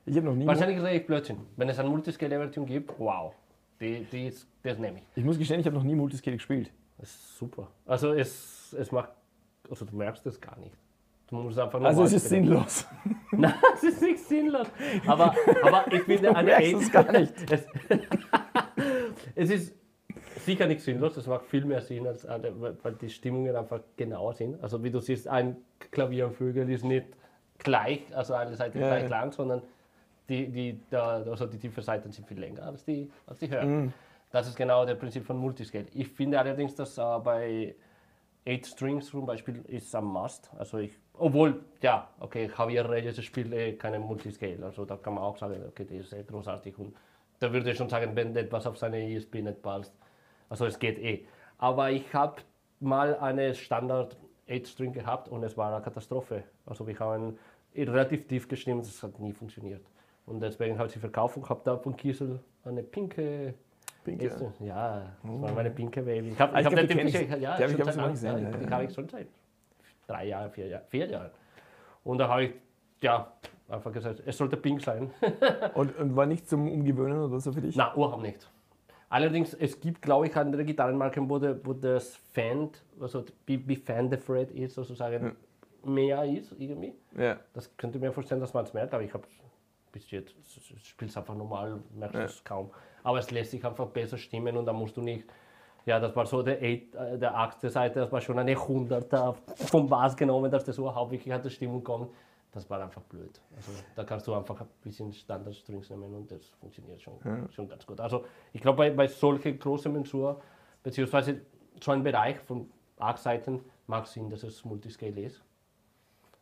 [0.05, 0.47] Ich habe noch nie.
[0.47, 1.37] Wahrscheinlich rede ich Blödsinn.
[1.57, 3.33] Wenn es ein Multiscale Evertune gibt, wow.
[3.79, 5.03] Die, die ist, das nehme ich.
[5.15, 6.71] Ich muss gestehen, ich habe noch nie Multiscale gespielt.
[6.97, 7.67] Das ist super.
[7.85, 9.09] Also es, es macht,
[9.69, 10.75] also du merkst es gar nicht.
[11.27, 12.45] Du musst einfach Also es ist spielen.
[12.45, 12.87] sinnlos.
[13.31, 14.67] Nein, es ist nicht sinnlos.
[15.05, 17.33] Aber, aber ich finde eine merkst es gar nicht.
[19.36, 19.75] Es, ist
[20.45, 24.34] sicher nicht sinnlos, es macht viel mehr Sinn, als eine, weil die Stimmungen einfach genauer
[24.34, 24.62] sind.
[24.62, 25.58] Also wie du siehst, ein
[25.91, 27.08] Klavier und Flügel ist nicht
[27.58, 29.62] gleich, also eine Seite Ja, gleich lang, sondern
[30.29, 33.86] die, die, da, also die tiefen Seiten sind viel länger als die, als die höheren.
[33.86, 33.93] Mhm.
[34.32, 35.88] Das ist genau der Prinzip von Multiscale.
[35.93, 37.75] Ich finde allerdings, dass äh, bei
[38.47, 40.51] 8 Strings zum Beispiel ist am Must.
[40.58, 44.63] Also ich, obwohl, ja, okay, Javier Reyes spielt eh keine Multiscale.
[44.63, 46.77] Also da kann man auch sagen, okay, der ist eh großartig.
[46.77, 46.95] Und
[47.39, 49.93] da würde ich schon sagen, wenn etwas auf seine ESP nicht passt.
[50.49, 51.25] Also es geht eh.
[51.58, 52.41] Aber ich habe
[52.80, 54.17] mal eine Standard
[54.49, 56.43] 8 String gehabt und es war eine Katastrophe.
[56.65, 57.38] Also wir haben
[57.75, 59.86] relativ tief gestimmt, es hat nie funktioniert.
[60.25, 63.54] Und deswegen habe ich sie verkauft und habe da von Kiesel eine pinke
[64.04, 64.54] Pinke.
[64.60, 66.30] Ja, das war meine pinke Baby.
[66.30, 67.30] Ich habe ich hab kenn pinke, ich.
[67.30, 69.28] ja, Die hab ich, glaub ich, lang, gesehen, ja, ja, habe ich schon seit
[70.08, 71.32] drei Jahren, vier Jahren, vier Jahren.
[72.04, 72.52] Und da habe ich,
[73.02, 73.32] ja,
[73.69, 75.12] einfach gesagt, es sollte pink sein.
[75.75, 77.75] Und, und war nicht zum Umgewöhnen oder so für dich?
[77.75, 78.49] Na, überhaupt nicht.
[79.10, 83.75] Allerdings, es gibt, glaube ich, andere Gitarrenmarken, wo, der, wo das Fend, also wie, wie
[83.75, 85.36] Fan the Fred ist, sozusagen,
[85.84, 86.93] mehr ist irgendwie.
[87.17, 87.38] Ja.
[87.53, 89.23] Das könnte ich mir vorstellen, dass man es merkt, aber ich habe
[89.91, 90.36] bis jetzt
[90.84, 92.25] spielt es einfach normal, merkst du Ja.
[92.25, 92.69] es kaum.
[93.03, 95.25] Aber es lässt sich einfach besser stimmen und da musst du nicht.
[95.86, 99.36] Ja, das war so der, Eight, äh, der achte Seite, das war schon eine Hunderter
[99.55, 102.12] vom Bass genommen, dass das überhaupt wirklich an der Stimmung kommt.
[102.51, 103.39] Das war einfach blöd.
[103.55, 107.13] Also da kannst du einfach ein bisschen Standard-Strings nehmen und das funktioniert schon,
[107.51, 107.99] schon ganz gut.
[107.99, 110.41] Also ich glaube, bei, bei solchen großen Mensur,
[110.81, 111.41] beziehungsweise
[111.79, 115.43] so ein Bereich von Arc-Seiten, mag Sinn, dass es Multiscale ist.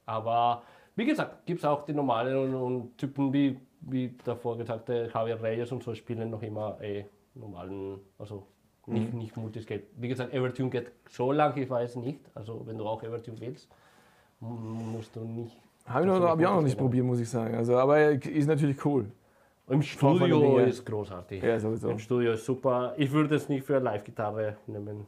[0.06, 0.64] Aber
[0.96, 5.42] wie gesagt, gibt es auch die normalen und, und Typen wie, wie davor gesagte Javier
[5.42, 8.48] Reyes und so spielen noch immer eh normalen, also
[8.88, 9.84] nicht, nicht Multiscale.
[9.98, 12.22] Wie gesagt, Evertune geht so lang, ich weiß nicht.
[12.34, 13.70] Also wenn du auch Evertune willst,
[14.40, 15.58] musst du nicht.
[15.88, 17.56] Habe ich, noch, hab ich auch noch nicht probiert, muss ich sagen.
[17.56, 19.06] Also, aber ist natürlich cool.
[19.70, 21.44] Im Studio ist großartig.
[21.44, 21.90] Ja, sowieso.
[21.90, 22.94] Im Studio ist super.
[22.98, 25.06] Ich würde es nicht für Live-Gitarre nehmen.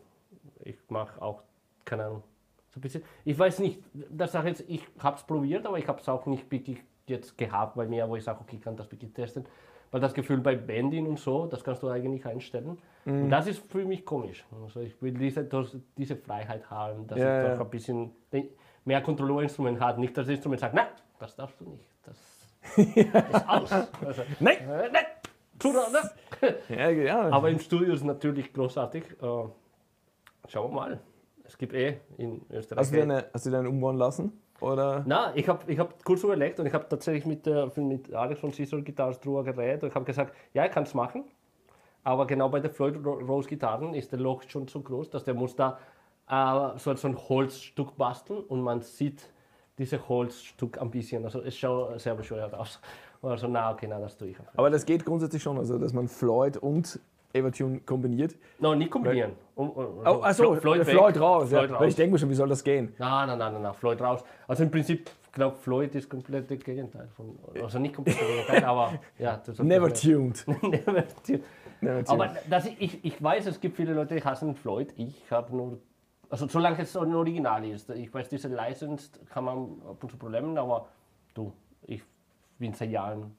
[0.63, 1.43] Ich mache auch,
[1.85, 2.23] keine Ahnung,
[2.69, 3.03] so ein bisschen.
[3.23, 6.25] Ich weiß nicht, das sage jetzt, ich habe es probiert, aber ich habe es auch
[6.25, 9.45] nicht wirklich jetzt gehabt bei mir, wo ich sage, okay, ich kann das wirklich testen.
[9.91, 12.77] Weil das Gefühl bei Bending und so, das kannst du eigentlich einstellen.
[13.05, 13.23] Mhm.
[13.23, 14.45] Und das ist für mich komisch.
[14.63, 15.47] Also ich will diese,
[15.97, 17.55] diese Freiheit haben, dass Ja, ich ja.
[17.55, 18.11] doch ein bisschen
[18.85, 19.99] mehr Kontrollinstrument habe.
[19.99, 20.87] Nicht, dass das Instrument sagt, nein,
[21.19, 21.85] das darfst du nicht.
[22.05, 22.17] Das
[22.77, 23.71] ist aus.
[24.05, 24.57] Also, Nein!
[24.57, 25.05] äh, nein,
[25.57, 26.55] tu das, ne?
[26.69, 27.29] Ja, ja.
[27.29, 29.03] Aber im Studio ist es natürlich großartig.
[29.03, 29.15] Äh,
[30.47, 30.99] schauen wir mal.
[31.45, 32.79] Es gibt eh in Österreich.
[32.81, 34.39] hast, du deine, hast du deinen umbauen lassen?
[34.61, 35.03] Oder?
[35.07, 37.45] Na, ich habe ich hab kurz überlegt und ich habe tatsächlich mit,
[37.77, 40.93] mit Alex von Cecil Guitars drüber geredet und ich habe gesagt, ja, ich kann es
[40.93, 41.23] machen.
[42.03, 45.23] Aber genau bei der Floyd Ro- Rose Gitarren ist der Loch schon so groß, dass
[45.23, 45.79] der muss da
[46.29, 49.21] äh, so, so ein Holzstück basteln und man sieht
[49.77, 51.23] dieses Holzstück ein bisschen.
[51.25, 52.79] Also es schaut sehr bescheuert aus.
[53.21, 54.37] Also na, okay, na, das tue ich.
[54.55, 56.99] Aber das geht grundsätzlich schon, also dass man Floyd und
[57.33, 58.35] Evertune kombiniert.
[58.59, 59.33] No, nicht kombinieren.
[59.55, 61.13] Um, um, Oh, Flo- Floyd, weg, raus.
[61.13, 61.59] Floyd ja.
[61.59, 61.79] raus.
[61.79, 62.93] Weil ich denke mir schon, wie soll das gehen?
[62.97, 64.23] Nein, nein, nein, nein, Floyd raus.
[64.47, 67.07] Also im Prinzip, ich glaube, Floyd ist komplett das Gegenteil.
[67.15, 69.39] Von, also nicht komplett das Gegenteil, aber ja.
[69.63, 70.43] Never tuned.
[70.47, 71.43] Never tuned.
[71.81, 72.09] Never tuned.
[72.09, 74.91] Aber das, ich, ich weiß, es gibt viele Leute, die hassen Floyd.
[74.97, 75.77] Ich habe nur,
[76.29, 77.89] also solange es ein Original ist.
[77.89, 80.87] Ich weiß, diese Licensed kann man ab und zu Problemen, aber
[81.33, 81.51] du,
[81.83, 82.03] ich
[82.57, 83.35] bin seit Jahren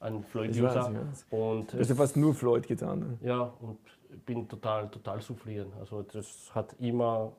[0.00, 0.92] ein Floyd-User.
[1.30, 2.98] Und Du hast ja fast nur Floyd getan.
[2.98, 3.18] Ne?
[3.28, 3.78] ja, und
[4.26, 5.72] bin total, total zufrieden.
[5.78, 7.32] Also das hat immer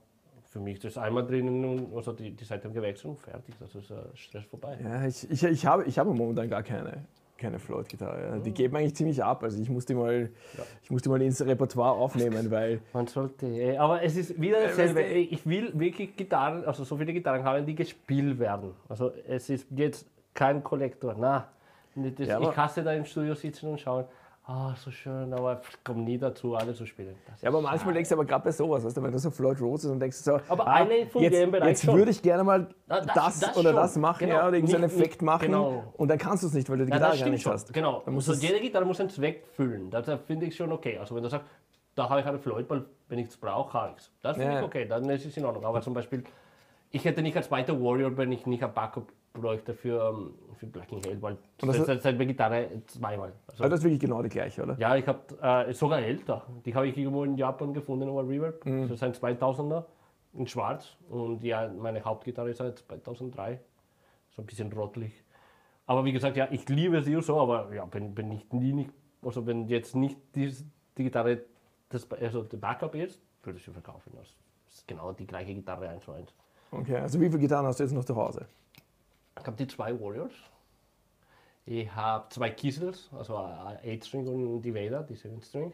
[0.45, 3.55] für mich das einmal drinnen und also die, die Seite gewechselt und fertig.
[3.59, 4.77] Das ist äh, Stress vorbei.
[4.83, 7.03] Ja, ich, ich, ich, habe, ich habe momentan gar keine,
[7.43, 8.21] keine Floyd-Gitarre.
[8.21, 8.38] Ja.
[8.38, 9.43] Die geben eigentlich ziemlich ab.
[9.43, 10.29] Also ich muss die mal,
[10.82, 15.01] ich muss die mal ins Repertoire aufnehmen, weil Man sollte, aber es ist wieder dasselbe.
[15.03, 18.71] Ich will wirklich Gitarren, also so viele Gitarren haben, die gespielt werden.
[18.88, 21.15] Also es ist jetzt kein Kollektor.
[21.19, 21.49] Na,
[21.95, 24.05] das, Ja, ich hasse da im Studio sitzen und schauen.
[24.45, 27.15] Ah, so schön, aber ich komme nie dazu, alle zu spielen.
[27.29, 29.31] Das Ja, aber manchmal denkst du aber gerade bei sowas, weißt du, wenn du so
[29.31, 32.43] Floyd Rose ist und denkst so, Aber ah, eine von jetzt, jetzt würde ich gerne
[32.43, 33.75] mal Ah, das, das- das oder schon.
[33.77, 34.35] das machen, Genau.
[34.39, 35.83] ja, oder irgendeinen Effekt nicht- machen genau.
[35.95, 37.53] und dann kannst du es nicht, weil du die Ja, Gitarre gar nicht schon.
[37.53, 37.73] hast.
[37.73, 38.01] Genau.
[38.03, 39.89] Dann musst Also jede Gitarre muss einen Zweck füllen.
[39.89, 40.97] Das äh, finde ich schon okay.
[40.97, 41.47] Also wenn du sagst,
[41.95, 44.11] da habe ich eine Floyd, weil wenn ich es brauche, habe ich es.
[44.21, 44.59] Das finde Ja.
[44.59, 45.63] ich okay, dann ist es in Ordnung.
[45.63, 46.21] Aber zum Beispiel,
[46.91, 50.67] ich hätte nicht als weiter Warrior, wenn ich nicht ein Backup bräuchte für, ähm, für
[50.67, 53.34] Blacking Hell, weil das ist halt bei Gitarre zweimal.
[53.47, 54.77] Also, Also das ist wirklich genau die gleiche, oder?
[54.77, 56.45] ja, ich habe äh, sogar älter.
[56.65, 58.65] Die habe ich irgendwo in Japan gefunden über Reverb.
[58.65, 58.84] Mhm.
[58.84, 59.86] Das ist ein 2000er
[60.34, 60.95] in schwarz.
[61.09, 63.59] Und ja, meine Hauptgitarre ist halt 2003.
[64.36, 65.23] So ein bisschen rotlich.
[65.86, 68.91] Aber wie gesagt, ja, ich liebe sie so, aber ja, wenn, wenn ich nie nicht,
[69.21, 70.53] also wenn jetzt nicht die,
[70.97, 71.41] die Gitarre
[71.89, 74.11] das, also der Backup ist, würde ich sie verkaufen.
[74.15, 74.27] Das
[74.73, 76.34] ist genau die gleiche Gitarre eins zu eins.
[76.71, 78.47] Okay, also wie viele Gitarren hast du jetzt noch zu Hause?
[79.39, 80.31] Ich habe die zwei Warriors.
[81.65, 85.71] Ich habe zwei Kiesels, also eine 8-String und die Vader, die 7-String.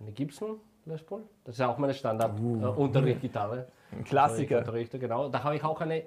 [0.00, 1.22] Eine Gibson Les Paul.
[1.44, 3.68] Das ist auch meine Standard-Unterrichtgitarre.
[3.92, 4.58] Ein Klassiker.
[4.58, 5.28] Unterrichter, genau.
[5.28, 6.04] Da habe ich auch eine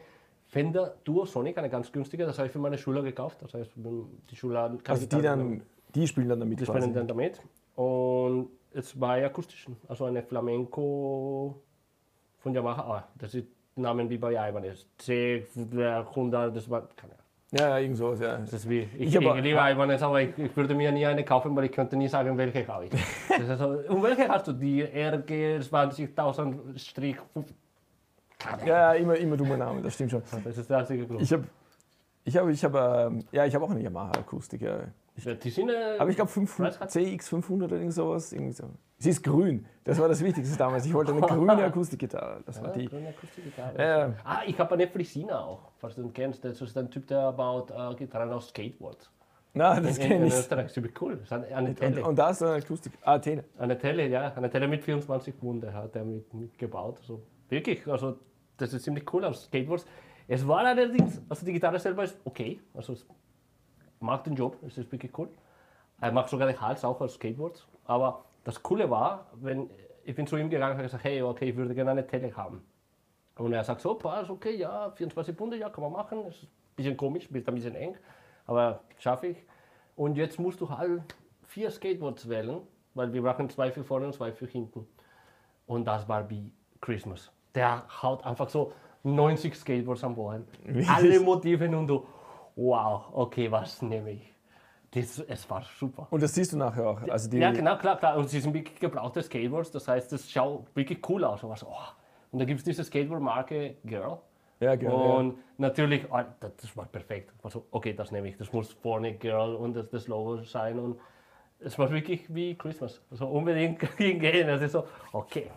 [0.47, 2.25] Fender Duo Sonic, eine ganz günstige.
[2.25, 3.41] Das habe ich für meine Schüler gekauft.
[3.41, 5.61] Das heißt, die Schüler Also die dann,
[5.93, 6.79] die spielen dann damit die quasi.
[6.79, 7.41] spielen dann damit.
[7.75, 8.49] Und
[8.95, 11.61] war akustischen, also eine Flamenco
[12.39, 12.81] von Yamaha.
[12.81, 14.85] Ah, das ist Namen wie bei Ibanez.
[14.99, 17.17] C100, das war keine Ahnung.
[17.53, 18.37] Ja, irgend sowas, ja.
[18.37, 21.05] Das ist wie, ich, Ich hab- ich liebe Ibanez, aber ich, ich würde mir nie
[21.05, 22.91] eine kaufen, weil ich könnte nie sagen, welche habe ich.
[23.29, 24.53] Das ist so, und welche hast du?
[24.53, 27.45] Die RG 20.000 Strich 5.
[28.65, 30.23] Ja, immer, immer dummer Name, das stimmt schon.
[30.43, 31.21] Das ist der einzige Grund.
[31.21, 31.43] Ich habe
[32.23, 34.61] ich hab, ich hab, ähm, ja, ich hab auch eine Yamaha-Akustik.
[34.61, 34.79] Ja.
[35.17, 36.89] Ja, die sind, äh, Aber ich glaube Preisgrad?
[36.89, 38.31] CX500 oder irgend sowas.
[38.33, 38.63] Irgendwie so.
[38.97, 39.65] Sie ist grün.
[39.83, 40.85] Das war das Wichtigste damals.
[40.85, 42.41] Ich wollte eine grüne Akustikgitarre.
[42.45, 42.85] Das war Ja, die.
[42.87, 43.77] grüne Akustikgitarre.
[43.79, 46.43] Ja, Ah, ich habe eine Frisina auch, falls du den kennst.
[46.45, 49.11] Das ist ein Typ, der baut äh, Gitarren aus Skateboards.
[49.53, 50.33] na, das in, in, kenne in ich.
[50.33, 51.13] Österreich, ziemlich cool.
[51.17, 52.03] Das ist eine, eine Und, Tele.
[52.05, 52.93] und da ist eine Akustik.
[53.01, 53.43] Ah, Tele.
[53.57, 56.97] Eine Tele, ja, eine Tele mit 24 Wunde hat er mit, mitgebaut.
[57.01, 58.17] Also wirklich, also
[58.57, 59.85] das ist ziemlich cool aus Skateboards.
[60.27, 62.95] Es war allerdings, also die Gitarre selber ist okay, also
[64.01, 65.29] macht den Job, es ist wirklich cool.
[65.99, 67.67] Er macht sogar den Hals auch als Skateboard.
[67.85, 69.69] Aber das Coole war, wenn
[70.03, 72.35] ich bin zu ihm gegangen und habe gesagt, hey, okay, ich würde gerne eine Tele
[72.35, 72.63] haben.
[73.37, 76.23] Und er sagt so, passt, okay, ja, 24 Pfunde, ja, kann man machen.
[76.25, 77.95] Das ist ein bisschen komisch, ein bisschen eng,
[78.45, 79.37] aber schaffe ich.
[79.95, 81.15] Und jetzt musst du halt
[81.47, 82.61] vier Skateboards wählen,
[82.93, 84.87] weil wir brauchen zwei für vorne und zwei für hinten.
[85.65, 87.31] Und das war wie Christmas.
[87.55, 88.73] Der haut einfach so
[89.03, 90.47] 90 Skateboards am Boden.
[90.87, 92.05] Alle Motive und du,
[92.55, 94.33] wow, okay, was nehme ich?
[94.91, 96.07] Das, es war super.
[96.09, 97.01] Und das siehst du nachher auch.
[97.03, 98.17] Also die, Ja, genau, klar, klar.
[98.17, 101.43] Und sie sind wirklich gebrauchte Skateboards, das heißt, das schaut wirklich cool aus.
[101.43, 101.75] Und, so, oh.
[102.31, 104.19] und da gibt es diese Skateboard-Marke Girl.
[104.59, 105.17] Ja, genau.
[105.17, 107.33] Und natürlich, ah, das, war perfekt.
[107.35, 108.37] Ich war so, okay, das nehme ich.
[108.37, 110.77] Das muss vorne Girl und das, das Logo sein.
[110.77, 110.99] Und
[111.59, 113.01] es war wirklich wie Christmas.
[113.09, 114.49] Also unbedingt hingehen.
[114.49, 115.47] Also so, okay,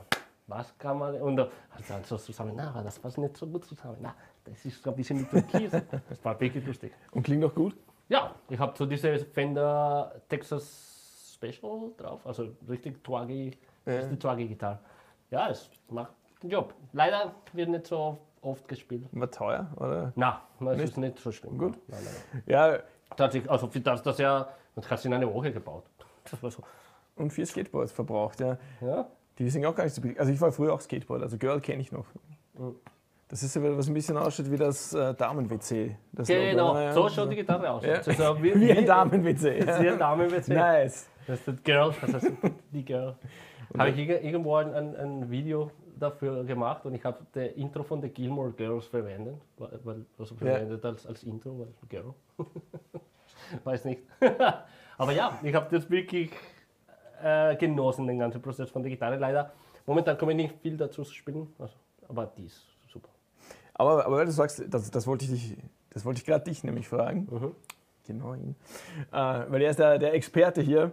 [0.47, 1.20] was kann man.
[1.20, 1.49] Und dann
[1.88, 3.97] dann so zusammen, na, aber das passt nicht so gut zusammen.
[4.01, 4.14] Na,
[4.45, 5.72] das ist so ein bisschen mit Türkis.
[6.09, 6.92] Das war wirklich lustig.
[7.12, 7.76] Und klingt auch gut.
[8.09, 14.18] Ja, ich habe so diese Fender Texas Special drauf, also richtig twaggy, das ist die
[14.18, 14.78] twaggy Gitarre.
[15.30, 16.74] Ja, es macht den Job.
[16.92, 19.07] Leider wird nicht so oft gespielt.
[19.12, 20.12] War teuer, oder?
[20.16, 21.59] Na, das ist nicht so schlimm.
[21.59, 21.78] Gut.
[21.88, 22.42] Nein, nein.
[22.47, 22.78] Ja,
[23.16, 25.84] Tatsächlich, also für das, das ja, das hast du in einer Woche gebaut.
[26.30, 26.62] Das war so.
[27.16, 28.59] und vier Skateboards verbraucht, ja.
[28.80, 29.07] Ja,
[29.39, 30.03] Die sind auch gar nicht so.
[30.16, 32.07] Also ich war früher auch Skateboard, also Girl kenne ich noch.
[33.28, 35.97] Das ist ja was ein bisschen ausschaut wie das äh, Damen-WC.
[36.26, 36.93] Genau, ne?
[36.93, 37.85] so schaut die Gitarre aus.
[37.85, 37.97] Ja.
[37.97, 39.59] Das ist so Wie ein Damen-WC.
[39.59, 40.55] Ist ein Damen-WC.
[40.55, 41.09] Nice.
[41.26, 42.32] Das ist das Girl, das heißt
[42.70, 43.16] die Girl.
[43.76, 47.82] Habe ich irg- irgendwo ein, ein, ein Video dafür gemacht und ich habe das Intro
[47.82, 52.14] von The Gilmore Girls verwendet, weil, also verwendet als, als Intro, weil Girl.
[53.64, 54.03] Weiß nicht.
[54.99, 56.30] Aber ja, ich habe das wirklich
[57.23, 59.17] äh, genossen, den ganzen Prozess von der Gitarre.
[59.17, 59.53] Leider,
[59.87, 61.75] momentan komme ich nicht viel dazu zu spielen, also,
[62.09, 63.09] aber die ist super.
[63.75, 65.57] Aber, aber weil du sagst, das, das wollte ich, dich-
[65.91, 67.29] das wollte ich gerade dich nämlich fragen.
[67.31, 67.55] Mhm.
[68.07, 68.55] Genau ihn.
[69.12, 70.91] Äh, weil er ist der, der Experte hier.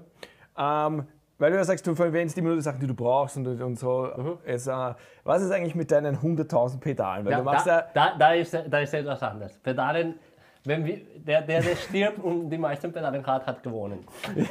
[0.57, 1.05] Ähm,
[1.39, 3.79] weil du ja sagst, du verwendest immer nur die Sachen, die du brauchst und, und
[3.79, 4.37] so.
[4.45, 4.93] Es, äh,
[5.23, 7.25] was ist eigentlich mit deinen 100.000 Pedalen?
[7.25, 9.57] Weil Ja, du machst da, ja, da, da, ist, da ist etwas anders.
[9.57, 10.19] Pedalen,
[10.63, 14.05] wenn wir, der, der, der stirbt und die meisten Pedalen hat, hat gewonnen.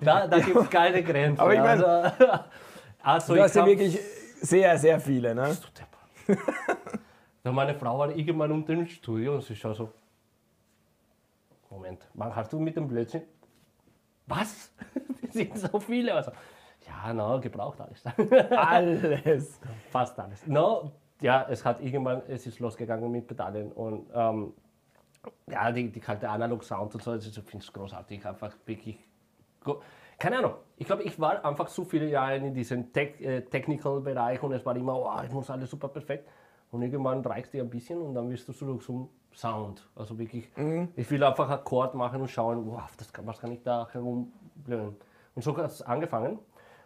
[0.00, 1.40] da da gibt es keine Grenzen.
[1.40, 2.24] Aber ich mein- also,
[3.02, 3.98] also du hast ja wirklich
[4.40, 5.34] sehr, sehr viele.
[5.34, 5.56] Ne?
[7.44, 9.90] Meine Frau war irgendwann unten im Studio und sie schaut so.
[11.70, 13.22] Moment, wann hast du mit dem Blödsinn?
[14.26, 14.70] Was?
[15.22, 16.14] Das sind so viele.
[16.14, 16.30] Also,
[16.86, 18.02] ja, na, gebraucht alles.
[18.50, 19.60] Alles.
[19.90, 20.46] Fast alles.
[20.46, 24.52] No, ja, es hat irgendwann, es ist losgegangen mit Pedalen und ähm,
[25.50, 28.98] ja, die, die kalte Analog-Sound und so, ist- ich finde es großartig, einfach wirklich,
[30.18, 34.42] keine Ahnung, ich glaube, ich war einfach so viele Jahre in diesem Tech, äh, Technical-Bereich
[34.42, 36.28] und es war immer, oh, ich muss alles super perfekt.
[36.70, 40.50] Und irgendwann reicht dir ein bisschen und dann wirst du zurück zum Sound, also wirklich,
[40.96, 44.96] ich will einfach Akkord machen und schauen, wow, das kann, was kann ich da herumblöden
[45.34, 46.38] und so hat es angefangen.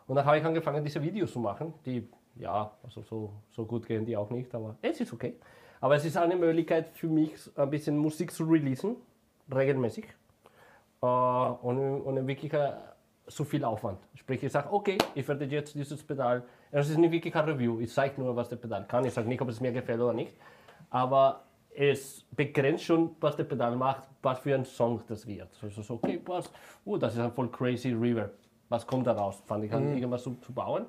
[0.06, 3.86] Und dann habe ich angefangen, diese Videos zu machen, die, ja, also so, so gut
[3.86, 5.36] gehen die auch nicht, aber es ist okay.
[5.82, 8.94] Aber es ist eine Möglichkeit für mich, ein bisschen Musik zu releasen,
[9.52, 10.04] regelmäßig.
[11.02, 12.70] Äh, ohne, ohne wirklich äh,
[13.26, 13.98] so viel Aufwand.
[14.14, 16.44] Sprich, ich sage, okay, ich werde jetzt dieses Pedal.
[16.70, 19.04] Es ist nicht wirklich ein Review, ich zeige nur, was der Pedal kann.
[19.04, 20.32] Ich sage nicht, ob es mir gefällt oder nicht.
[20.88, 21.42] Aber
[21.74, 25.48] es begrenzt schon, was der Pedal macht, was für ein Song das wird.
[25.60, 26.48] Also so, okay, was,
[26.86, 28.34] uh, das ist ein voll crazy Reverb.
[28.68, 29.42] Was kommt da raus?
[29.46, 29.94] Fand ich an, mhm.
[29.96, 30.86] irgendwas zu, zu, bauen.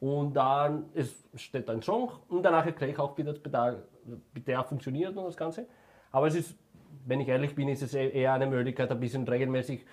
[0.00, 3.82] Und dann ist, steht ein Song und danach erkläre ich auch, wie das Pedal,
[4.32, 5.66] wie der funktioniert und das Ganze.
[6.10, 6.54] Aber es ist,
[7.06, 9.84] wenn ich ehrlich bin, ist es e-, eher eine Möglichkeit, ein bisschen regelmäßig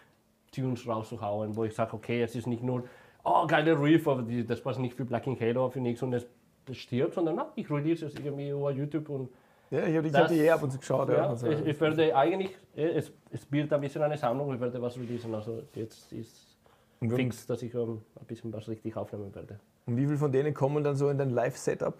[0.51, 2.85] Tunes rauszuhauen, wo ich sage, okay, es ist nicht nur,
[3.25, 6.25] oh, geile Riff, aber die, das passt nicht für Black Halo, für nichts und es,
[6.71, 9.29] stirbt, sondern na, ich release es irgendwie über YouTube und
[9.69, 11.09] ja, ich habe hab die eh ab und zu geschaut.
[11.09, 11.29] Ja, ja.
[11.29, 11.47] Also.
[11.47, 15.35] Ich, ich, werde eigentlich, es, es bildet ein bisschen eine Sammlung, ich werde was releasen.
[15.35, 16.57] Also jetzt ist
[16.99, 19.59] fix, dass ich um, ein bisschen was richtig aufnehmen werde.
[19.87, 21.95] Und wie viele von denen kommen dann so in dein Live-Setup?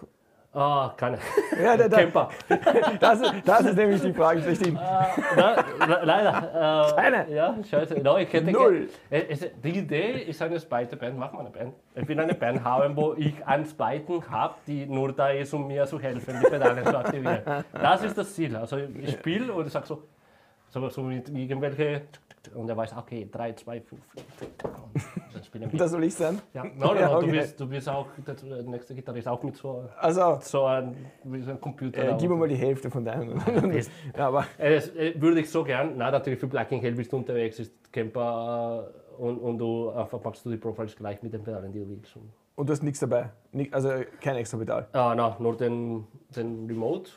[0.54, 1.20] Ah, keine.
[1.62, 2.30] Ja, der, der Camper.
[3.00, 4.76] Das, das, ist nämlich die Frage schlechthin.
[4.76, 4.80] Uh,
[5.36, 6.90] na, leider.
[6.92, 7.30] Uh, keine.
[7.30, 8.00] Ja, scheiße.
[8.02, 8.90] No, ich hätte Null.
[9.10, 11.74] Es, die Idee ist eine zweite Band, mach mal eine Band.
[11.96, 15.68] Ich will eine Band haben, wo ich einen zweiten habe, die nur da ist, um
[15.68, 17.42] mir zu helfen, die Pedale zu aktivieren.
[17.74, 18.56] Das ist das Ziel.
[18.56, 20.04] Also ich spiele und ich sage so,
[20.70, 22.04] so, so mit irgendwelche
[22.56, 24.02] und er weiß, okay, 3, 2, 5,
[25.34, 25.80] dann spielen wir.
[25.80, 26.42] Das soll ich sein?
[26.54, 27.26] Ja, no, no, ja, okay.
[27.26, 31.50] du, bist, du bist auch, der nächste Gitarrist auch mit so, also, so einem, so
[31.50, 32.12] einem Computer.
[32.12, 33.42] Äh, gib mir mal die Hälfte von deinem.
[34.16, 34.46] ja, aber.
[34.58, 37.92] Äh, äh, würde ich so gern, na natürlich für Black Hell bist du unterwegs, ist
[37.92, 41.80] Camper äh, und, und du einfach machst du die Profiles gleich mit den Pedalen, die
[41.80, 42.18] du willst.
[42.56, 43.30] Und du hast nichts dabei?
[43.72, 43.90] Also
[44.20, 44.88] kein extra Pedal?
[44.92, 47.12] Ah, nein, nur den, den Remote.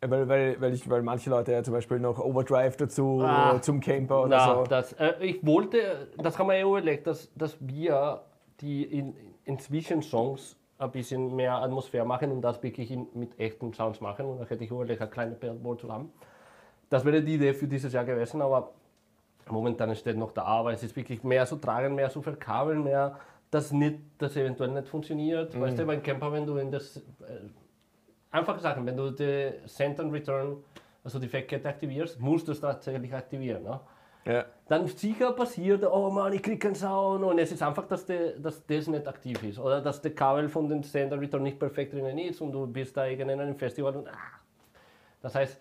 [0.00, 3.80] Weil, weil, weil, ich, weil manche Leute ja zum Beispiel noch Overdrive dazu ah, zum
[3.80, 4.64] Camper oder na, so.
[4.64, 8.20] Das, äh, ich wollte, das haben wir ja überlegt, dass, dass wir
[8.60, 13.72] die in, inzwischen Songs ein bisschen mehr Atmosphäre machen und das wirklich in, mit echten
[13.72, 14.26] Sounds machen.
[14.26, 16.12] Und da hätte ich überlegt, eine kleine Billboard zu haben.
[16.90, 18.72] Das wäre die Idee für dieses Jahr gewesen, aber
[19.48, 23.18] momentan steht noch da, aber es ist wirklich mehr zu tragen, mehr zu verkabeln, mehr,
[23.50, 23.72] dass
[24.18, 25.54] das eventuell nicht funktioniert.
[25.54, 25.60] Mhm.
[25.60, 27.02] Weißt du, beim Camper, wenn du in das äh,
[28.36, 28.86] einfache Sachen.
[28.86, 30.56] Wenn du die Send and Return,
[31.02, 33.62] also die Factkette aktivierst, musst du es tatsächlich aktivieren.
[33.62, 33.80] Ne?
[34.24, 34.44] Ja.
[34.68, 38.38] Dann sicher passiert, oh Mann, ich kriege keinen Sound und es ist einfach, dass, de,
[38.40, 41.58] dass das nicht aktiv ist oder dass der Kabel von dem Send and Return nicht
[41.58, 44.12] perfekt drinnen ist und du bist da in einem Festival und ah.
[45.22, 45.60] Das heißt,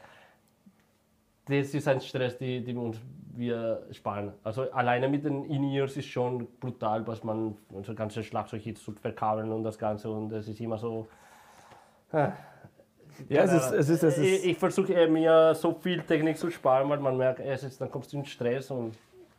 [1.45, 2.99] das ist ein Stress, den, den uns
[3.37, 4.33] wir sparen.
[4.43, 9.51] Also alleine mit den In-Ears ist schon brutal, was man so ganze Schlagzeug zu verkabeln
[9.51, 11.07] und das Ganze und es ist immer so.
[12.11, 12.31] Ah.
[13.29, 16.49] Ja, es ist, es ist, es ist ich, ich versuche mir so viel Technik zu
[16.49, 18.95] sparen, weil man merkt, es ist, dann kommst du in Stress und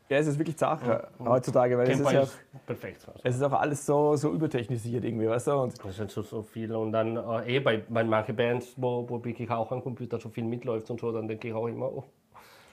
[0.09, 1.27] ja, es ist wirklich Sache ja.
[1.27, 2.25] heutzutage, weil es ist, ja,
[2.65, 3.05] perfekt.
[3.09, 3.21] Also.
[3.25, 5.53] es ist auch alles so, so übertechnisiert irgendwie, weißt du?
[5.55, 9.09] Und es sind so, so viel und dann äh, eh bei, bei manchen Bands, wo,
[9.09, 11.93] wo wirklich auch am Computer so viel mitläuft und so, dann denke ich auch immer,
[11.93, 12.05] oh,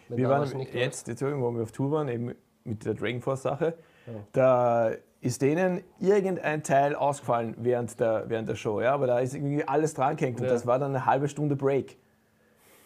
[0.10, 2.36] wir waren jetzt, jetzt irgendwo, wo wir auf Tour waren, eben
[2.66, 3.74] mit der Dragonforce-Sache,
[4.06, 4.14] ja.
[4.32, 4.92] da
[5.24, 8.82] ist denen irgendein Teil ausgefallen während der, während der Show.
[8.82, 8.94] Ja?
[8.94, 10.52] Aber da ist irgendwie alles dran gehängt und ja.
[10.52, 11.98] das war dann eine halbe Stunde Break,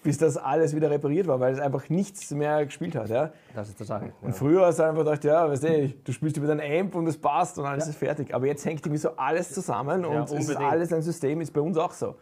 [0.03, 3.09] bis das alles wieder repariert war, weil es einfach nichts mehr gespielt hat.
[3.09, 3.31] Ja?
[3.55, 4.13] Das ist das Sache.
[4.21, 7.07] Und früher hast du einfach gedacht, ja, weißt du, du spielst über dein Amp und
[7.07, 7.89] es passt und alles ja.
[7.89, 8.33] ist fertig.
[8.35, 11.75] Aber jetzt hängt irgendwie so alles zusammen und ist alles ein System, ist bei uns
[11.75, 12.15] auch so.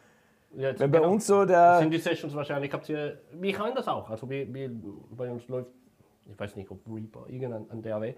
[0.55, 1.11] Ja, Wenn bei genau.
[1.11, 1.80] uns so der.
[1.80, 4.09] Sind die Sessions wahrscheinlich, habt ihr, wir kann das auch.
[4.09, 4.70] Also wie, wie
[5.11, 5.72] bei uns läuft,
[6.32, 8.13] ich weiß nicht, ob Reaper, irgendein DAW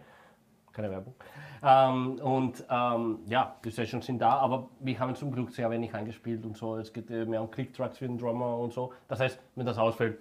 [0.78, 1.16] keine Werbung.
[1.64, 5.94] Ähm, und ähm, ja, die Sessions sind da, aber wir haben zum Glück sehr wenig
[5.94, 6.78] eingespielt und so.
[6.78, 8.94] Es geht mehr um Click-Tracks für den Drummer und so.
[9.08, 10.20] Das heißt, wenn das ausfällt,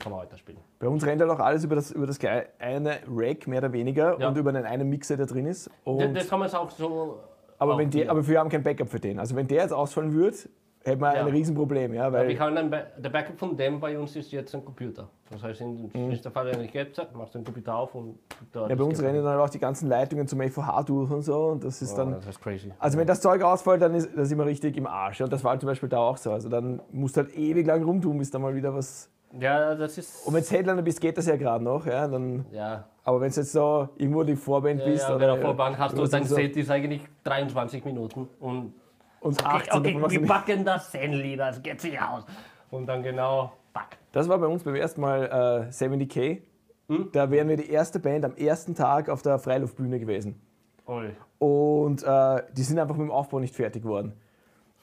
[0.00, 0.58] kann man weiter spielen.
[0.80, 2.18] Bei uns rennt halt auch alles über das, über das
[2.58, 4.28] eine Rack, mehr oder weniger, ja.
[4.28, 5.70] und über einen, einen Mixer, der drin ist.
[5.84, 7.20] Und das, das kann man auch so.
[7.58, 9.20] Aber, wenn der, aber wir haben kein Backup für den.
[9.20, 10.36] Also wenn der jetzt ausfallen würde,
[10.84, 11.24] hätten wir ja.
[11.24, 11.94] ein Riesenproblem.
[11.94, 14.64] Ja, weil ja, wir haben ein der Backup von dem bei uns ist jetzt ein
[14.64, 15.08] Computer.
[15.30, 16.20] Das heißt, in, mhm.
[16.22, 18.18] der Fall, wenn ich jetzt machst du den Computer auf und
[18.52, 21.46] da Ja, bei uns rennen dann auch die ganzen Leitungen zum FVH durch und so.
[21.48, 22.12] Und das ist oh, dann.
[22.12, 22.72] Das ist crazy.
[22.78, 25.20] Also, wenn das Zeug ausfällt, dann ist das immer richtig im Arsch.
[25.20, 26.32] Und das war zum Beispiel da auch so.
[26.32, 29.08] Also, dann musst du halt ewig lang rumtun, bis da mal wieder was.
[29.38, 30.26] Ja, das ist.
[30.26, 31.86] Und wenn du Headliner bist, geht das ja gerade noch.
[31.86, 32.84] Ja, dann, ja.
[33.04, 35.08] Aber wenn du jetzt so irgendwo die Vorband ja, bist.
[35.08, 38.28] Ja, bei der Vorband hast du, dein so Set ist eigentlich 23 Minuten.
[38.38, 38.74] Und
[39.22, 42.24] und 18 okay, okay, wir packen das Zenli, das geht sich aus.
[42.70, 43.96] Und dann genau, pack.
[44.10, 46.42] Das war bei uns beim ersten Mal äh, 70k.
[46.88, 47.08] Hm?
[47.12, 50.40] Da wären wir die erste Band am ersten Tag auf der Freiluftbühne gewesen.
[50.86, 51.10] Oi.
[51.38, 54.14] Und äh, die sind einfach mit dem Aufbau nicht fertig geworden.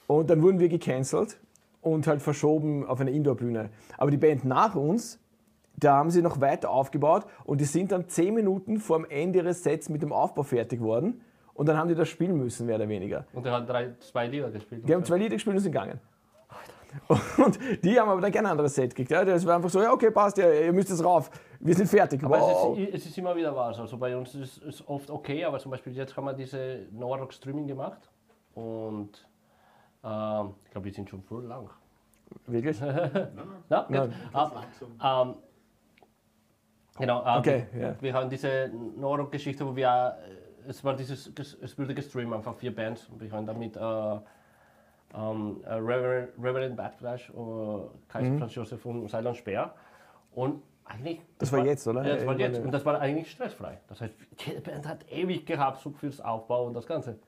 [0.06, 1.38] Und dann wurden wir gecancelt
[1.82, 3.70] und halt verschoben auf eine Indoorbühne.
[3.98, 5.20] Aber die Band nach uns,
[5.76, 9.40] da haben sie noch weiter aufgebaut und die sind dann 10 Minuten vor dem Ende
[9.40, 11.20] ihres Sets mit dem Aufbau fertig geworden.
[11.60, 13.26] Und dann haben die das spielen müssen, mehr oder weniger.
[13.34, 14.88] Und er hat drei, zwei Lieder gespielt?
[14.88, 16.00] Die haben zwei Lieder gespielt und sind gegangen.
[17.36, 19.10] Und die haben aber dann kein anderes Set gekriegt.
[19.10, 19.22] Ja.
[19.26, 21.30] Das war einfach so, ja, okay, passt, ja, ihr müsst jetzt rauf.
[21.60, 22.24] Wir sind fertig.
[22.24, 22.78] Aber wow.
[22.78, 23.78] es, ist, es ist immer wieder was.
[23.78, 27.34] Also bei uns ist es oft okay, aber zum Beispiel jetzt haben wir diese Norrock
[27.34, 28.08] Streaming gemacht
[28.54, 29.28] und
[30.02, 31.68] ähm, ich glaube, wir sind schon voll lang.
[32.46, 32.80] Wirklich?
[32.80, 34.06] Ja, Ja.
[34.06, 34.14] gut.
[34.32, 35.34] Ah, ähm,
[36.98, 37.94] genau, ähm, Okay, ja.
[38.00, 42.74] wir haben diese Norrock-Geschichte, wo wir, äh, es war dieses, es wurde gestreamt, einfach vier
[42.74, 43.80] Bands und wir haben damit äh,
[45.14, 47.32] ähm, äh, Reverend, Reverend Badflash, äh,
[48.08, 49.74] Kaiser Franz Josef und Cylon Speer
[50.34, 51.18] und eigentlich...
[51.18, 51.24] Mhm.
[51.38, 52.06] Das war jetzt, oder?
[52.06, 53.78] Ja, das war jetzt und das war eigentlich stressfrei.
[53.88, 54.14] Das heißt,
[54.46, 57.18] jede Band hat ewig gehabt, so fürs Aufbau und das Ganze.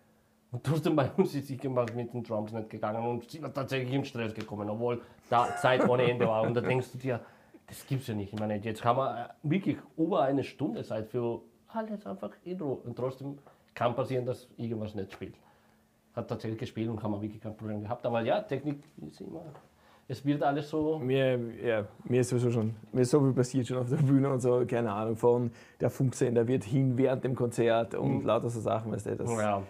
[0.50, 3.92] Und trotzdem bei uns ist irgendwas mit den Drums nicht gegangen und sie war tatsächlich
[3.92, 6.42] in Stress gekommen, obwohl da Zeit ohne Ende war.
[6.42, 7.20] Und da denkst du dir,
[7.66, 8.34] das gibt's ja nicht.
[8.34, 11.40] Ich meine, jetzt haben wir äh, wirklich über eine Stunde Zeit für
[11.74, 12.76] alles einfach in Ruhe.
[12.84, 13.38] Und trotzdem
[13.74, 15.34] kann passieren, dass irgendwas nicht spielt.
[16.14, 18.04] Hat tatsächlich gespielt und haben wir wirklich kein Problem gehabt.
[18.04, 19.42] Aber ja, Technik ist immer.
[20.08, 20.98] Es wird alles so.
[20.98, 24.28] Mir, ja, mir ist sowieso schon, mir ist so viel passiert schon auf der Bühne
[24.30, 25.50] und so, keine Ahnung, von
[25.80, 29.38] der Funksender wird hin während dem Konzert und lauter so Sachen, weißt du, das Mhm.
[29.38, 29.62] Ja.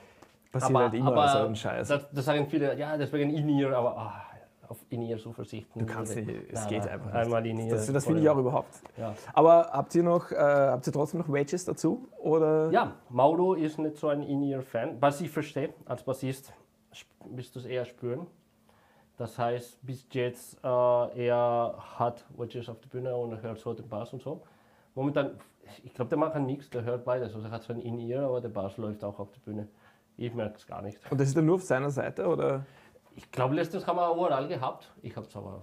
[0.50, 1.86] passiert halt immer so ein Scheiß.
[1.86, 4.22] Das, das sagen viele, ja, deswegen In-Ear, aber ah,
[4.72, 5.78] auf In-Ear so verzichten.
[5.78, 7.14] du kannst nicht, es Nein, geht nein, einfach nicht.
[7.14, 7.68] Einmal In-Ear.
[7.76, 8.74] das das finde ich auch überhaupt.
[8.96, 9.14] Ja.
[9.34, 12.08] Aber habt ihr noch, äh, habt ihr trotzdem noch Wedges dazu?
[12.18, 12.70] Oder?
[12.70, 14.96] ja, Mauro ist nicht so ein In-Ear-Fan.
[15.00, 16.52] Was ich verstehe, als Bassist
[17.30, 18.26] wirst du es eher spüren.
[19.18, 20.66] Das heißt, bis jetzt äh,
[21.26, 24.40] er hat Wedges auf der Bühne und er hört so den Bass und so.
[24.94, 25.32] Momentan,
[25.84, 27.34] ich glaube, der macht einen Mix, der hört beides.
[27.34, 29.68] Also er hat so ein In-Ear, aber der Bass läuft auch auf der Bühne.
[30.16, 30.98] Ich merke es gar nicht.
[31.10, 32.26] Und das ist dann nur auf seiner Seite?
[32.26, 32.64] Oder?
[33.16, 34.90] Ich glaube, letztens haben wir oral gehabt.
[35.02, 35.62] Ich habe es aber,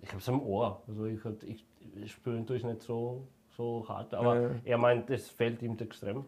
[0.00, 0.82] ich habe es am Ohr.
[0.86, 1.64] Also ich, hab- ich,
[1.96, 3.26] ich spüre durch nicht so,
[3.56, 4.14] so hart.
[4.14, 4.50] Aber Ja.
[4.64, 6.24] er meint, es fällt ihm extrem.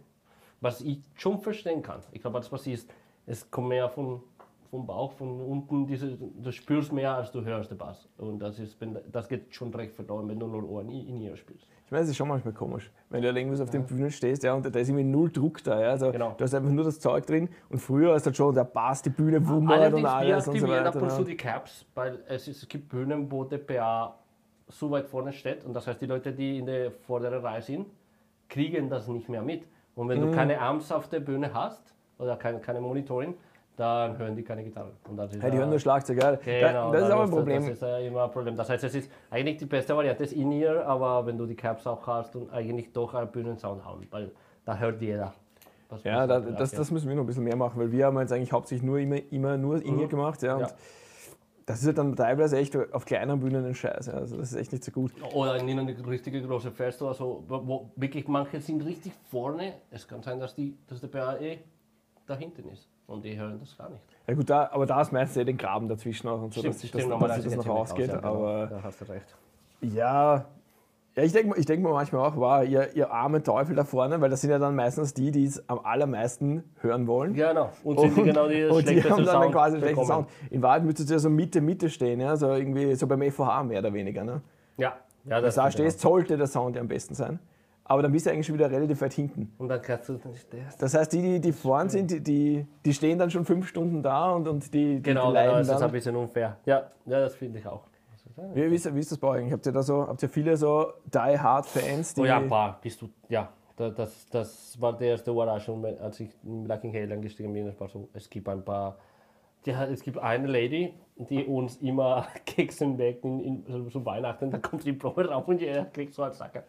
[0.60, 2.00] Was ich schon verstehen kann.
[2.12, 2.90] Ich glaube, das was ist,
[3.26, 4.22] es kommt mehr von,
[4.70, 5.86] vom Bauch, von unten.
[5.86, 8.08] Diese, du spürst mehr, als du hörst den Bass.
[8.18, 8.76] Und das, ist,
[9.12, 11.68] das geht schon recht verloren, wenn du nur Ohren in ihr spielst.
[11.86, 14.54] Ich meine, es ist schon manchmal komisch, wenn du irgendwas auf den Bühnen stehst ja,
[14.54, 15.80] und da ist irgendwie null Druck da.
[15.80, 16.34] Ja, also Genau.
[16.36, 19.10] Du hast einfach nur das Zeug drin und früher ist halt schon der Bass, die
[19.10, 20.86] Bühne wummert und alles und so weiter.
[20.88, 21.24] ab und zu ja.
[21.28, 24.16] die Caps, weil es, ist, es gibt Bühnen, wo der PA
[24.68, 27.86] so weit vorne steht und das heißt, die Leute, die in der vorderen Reihe sind,
[28.48, 29.62] kriegen das nicht mehr mit.
[29.94, 30.10] Und Mhm.
[30.10, 33.34] wenn du keine Amps auf der Bühne hast oder keine, keine Monitoring,
[33.76, 34.92] dann hören die keine Gitarre.
[35.16, 36.36] Das Ja, die hören nur Schlagzeug, ja.
[36.36, 37.62] Genau, das ist auch ein Problem.
[37.62, 38.56] Das ist äh, immer ein Problem.
[38.56, 41.86] Das heißt, es ist eigentlich die beste Variante ist In-Ear, aber wenn du die Caps
[41.86, 44.32] auch hast und eigentlich doch einen Bühnensound haben, weil
[44.64, 45.34] da hört jeder.
[45.88, 48.18] was Ja, da, das, das müssen wir noch ein bisschen mehr machen, weil wir haben
[48.18, 50.42] jetzt eigentlich hauptsächlich nur immer, immer nur in ihr gemacht.
[50.42, 50.68] Ja, und Ja.
[51.66, 54.06] Das ist halt dann teilweise echt auf kleineren Bühnen ein Scheiß.
[54.06, 54.12] Ja.
[54.14, 55.10] Also das ist echt nicht so gut.
[55.34, 59.74] Oder in eine richtige große Feste, also, wo, wo wirklich manche sind richtig vorne.
[59.90, 61.58] Es kann sein, dass, die, dass der BAE
[62.26, 64.02] da hinten ist und die hören das gar nicht.
[64.26, 66.80] Ja gut, da, aber da ist meistens eh den Graben dazwischen auch und so, dass
[66.80, 68.10] sich das, dass normalerweise sich das noch ausgeht.
[68.10, 68.76] aus, ja, aber genau.
[68.76, 69.36] da hast du recht.
[69.80, 70.46] ja,
[71.14, 74.20] ja ich denke ich denk mir manchmal auch, wow, ihr, ihr armen Teufel da vorne,
[74.20, 77.34] weil das sind ja dann meistens die, die es am allermeisten hören wollen.
[77.34, 80.04] Genau, und sind die genau die und die haben dann quasi einen schlechten.
[80.04, 80.28] Sound.
[80.50, 82.36] In Wahrheit müsstest du ja so Mitte, Mitte stehen, ja?
[82.36, 84.24] so irgendwie so beim FVH mehr oder weniger.
[84.24, 84.42] Ne?
[84.76, 87.38] Ja, ja das du da stimmt, stehst, sollte der Sound ja am besten sein.
[87.88, 89.42] Aber dann bist du eigentlich schon wieder relativ weit hinten.
[89.42, 89.48] ja.
[89.58, 90.76] Und dann kannst du nicht das.
[90.76, 94.02] Das heißt, die, die, die vorn sind, die, die, die stehen dann schon fünf Stunden
[94.02, 96.56] da und, und die, die, Genau, die genau, das ist ein bisschen unfair.
[96.66, 97.84] Ja, ja das finde ich auch.
[98.54, 99.50] Wie, wie, ist, wie ist das bei euch?
[99.52, 102.20] Habt ihr da so, habt ihr viele so Die-Hard-Fans, die.
[102.20, 103.48] Oh ja, ein paar, bist du, ja.
[103.76, 107.66] da- Das, das war die erste Überraschung, als ich in Black Hale eingestiegen bin.
[107.68, 108.98] Es, war so, es gibt ein paar,
[109.64, 114.50] die, hat- es gibt eine Lady, die uns immer Kekse backt in, in, so, Weihnachten,
[114.50, 116.64] da kommt die Probe rauf und jeder kriegt so einen Sacker.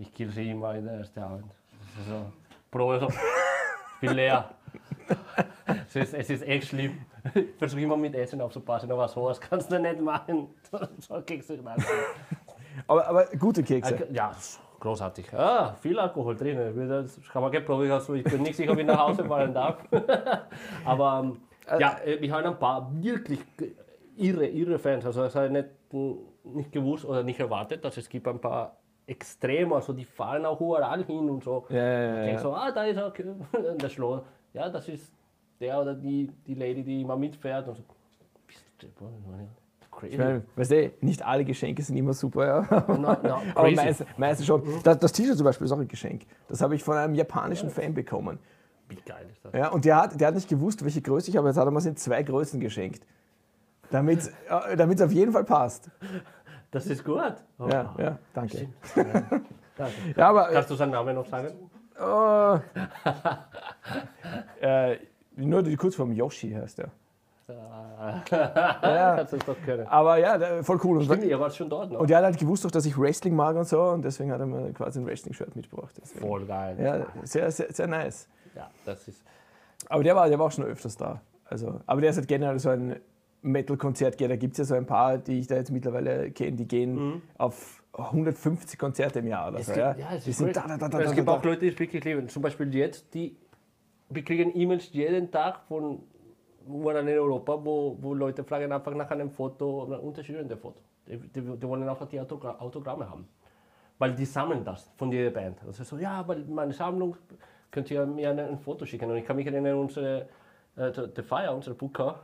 [0.00, 2.32] Ich kill sie immer in der ersten ist So,
[2.70, 4.48] Probe so, ich bin leer.
[5.86, 7.04] Es ist, es ist echt schlimm.
[7.34, 10.48] Ich versuche immer mit Essen aufzupassen, aber sowas kannst du nicht machen.
[11.00, 11.84] So Kekse rein.
[12.86, 14.08] Aber, aber gute Kekse.
[14.10, 14.34] Ja,
[14.78, 15.34] großartig.
[15.34, 16.56] Ah, viel Alkohol drin.
[16.88, 17.92] Das kann man geprobiert.
[17.92, 19.84] Also ich bin nicht sicher, ob ich nach Hause fahren darf.
[20.86, 23.40] Aber ähm, ja, äh, wir haben ein paar wirklich
[24.16, 25.04] irre, irre Fans.
[25.04, 25.68] Also das habe ich nicht,
[26.44, 28.79] nicht gewusst oder nicht erwartet, dass es gibt ein paar
[29.10, 31.66] extrem, also die fahren auch überall hin und so.
[31.68, 32.38] Ja, ja, ja, Ich denke ja.
[32.38, 33.24] so, ah, da ist okay.
[33.52, 34.22] Und der Schloss.
[34.52, 35.12] Ja, das ist
[35.58, 37.66] der oder die, die Lady, die immer mitfährt.
[37.68, 37.82] Und so,
[38.46, 38.86] bist du
[39.90, 40.14] crazy.
[40.14, 42.84] Ich meine, weißt du, nicht alle Geschenke sind immer super, ja.
[42.88, 44.62] No, no, Aber meistens, meistens schon.
[44.82, 46.22] Das, das T-Shirt zum Beispiel ist auch ein Geschenk.
[46.48, 48.38] Das habe ich von einem japanischen Fan bekommen.
[48.88, 49.52] Wie geil ist das?
[49.52, 51.48] Ja, und der hat, der hat nicht gewusst, welche Größe ich habe.
[51.48, 53.04] Jetzt hat er mir in zwei Größen geschenkt.
[53.90, 55.90] Damit es auf jeden Fall passt.
[56.70, 57.34] Das ist gut.
[57.58, 58.68] Oh, Ja, ja, danke.
[60.16, 60.28] Ja.
[60.28, 61.48] Aber Kannst du seinen Namen noch sagen?
[61.98, 62.58] äh,
[64.92, 64.98] äh,
[65.36, 66.88] nur die Kurzform Yoshi heißt er.
[67.48, 68.22] ja.
[68.82, 69.16] Ja.
[69.16, 69.86] Kannst du das doch können.
[69.86, 70.98] Aber ja, voll cool.
[70.98, 71.98] Und, Stimmt, ihr wart schon dort, ne?
[71.98, 73.80] und er hat halt gewusst, auch, dass ich Wrestling mag und so.
[73.82, 75.94] Und deswegen hat er mir quasi ein Wrestling-Shirt mitgebracht.
[76.00, 76.26] Deswegen.
[76.26, 76.76] Voll geil.
[76.80, 78.28] Ja, sehr, sehr, sehr nice.
[78.54, 79.22] Ja, das ist.
[79.88, 81.20] Aber der war, der war auch schon öfters da.
[81.44, 82.96] Also, aber der ist halt generell so ein
[83.42, 84.20] Metal-Konzert.
[84.20, 87.22] Da gibt es ja so ein paar, die ich da jetzt mittlerweile kenne, die gehen
[87.38, 89.62] auf 150 Konzerte im Jahr oder Mhm.
[89.64, 89.72] So.
[89.72, 89.94] ja?
[89.96, 91.60] ja, es die ist sind voll- da, da, da, da, es da, gibt auch Leute,
[91.60, 92.28] die es wirklich lieben.
[92.28, 93.36] Zum Beispiel jetzt, die
[94.12, 96.00] wir kriegen E-Mails jeden Tag von
[96.66, 100.80] wo in Europa, wo, wo Leute fragen einfach nach einem Foto, einem unterschiedlichen Foto.
[101.06, 103.26] Die, die, die wollen einfach die Autogra Autogramme haben.
[103.98, 105.58] Weil die sammeln das von jeder Band.
[105.66, 107.16] Also so, ja, weil meine Sammlung,
[107.70, 109.10] könnt ihr mir ein, Foto schicken.
[109.10, 110.28] Und ich kann mich erinnern, unsere,
[110.76, 112.20] äh, der Feier, unser Booker,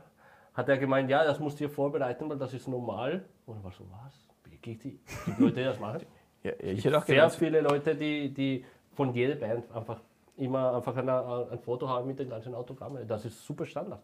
[0.57, 3.23] hat er gemeint, ja, das musst ihr vorbereiten, weil das ist normal.
[3.45, 4.27] Und war so, was?
[4.43, 6.01] Wirklich die, die Leute, die das machen?
[6.43, 9.99] Ja, ja, ich hätte auch sehr gedacht, viele Leute, die, die von jeder Band einfach
[10.37, 13.05] immer einfach eine, ein Foto haben mit den ganzen Autogrammen.
[13.07, 14.03] Das ist super Standard.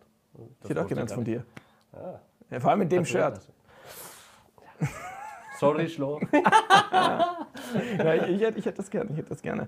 [0.64, 1.46] ich hätte auch gedacht von dir.
[1.94, 2.20] Ja.
[2.50, 3.40] Ja, vor allem in dem Shirt.
[5.60, 6.20] Sorry, Schlo.
[7.98, 9.12] Ja, ich, ich, hätte, ich hätte das gerne.
[9.12, 9.68] Ich hätte das gerne.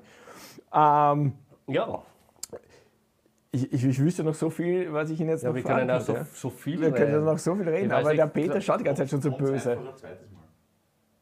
[0.74, 1.34] Ähm,
[1.68, 2.04] ja,
[3.56, 5.90] ich, ich, ich wüsste noch so viel, was ich Ihnen jetzt ja noch wir können
[5.90, 7.26] ja so, so viel Wir können reden.
[7.26, 9.78] noch so viel reden, aber nicht, der Peter schaut die ganze Zeit schon so böse.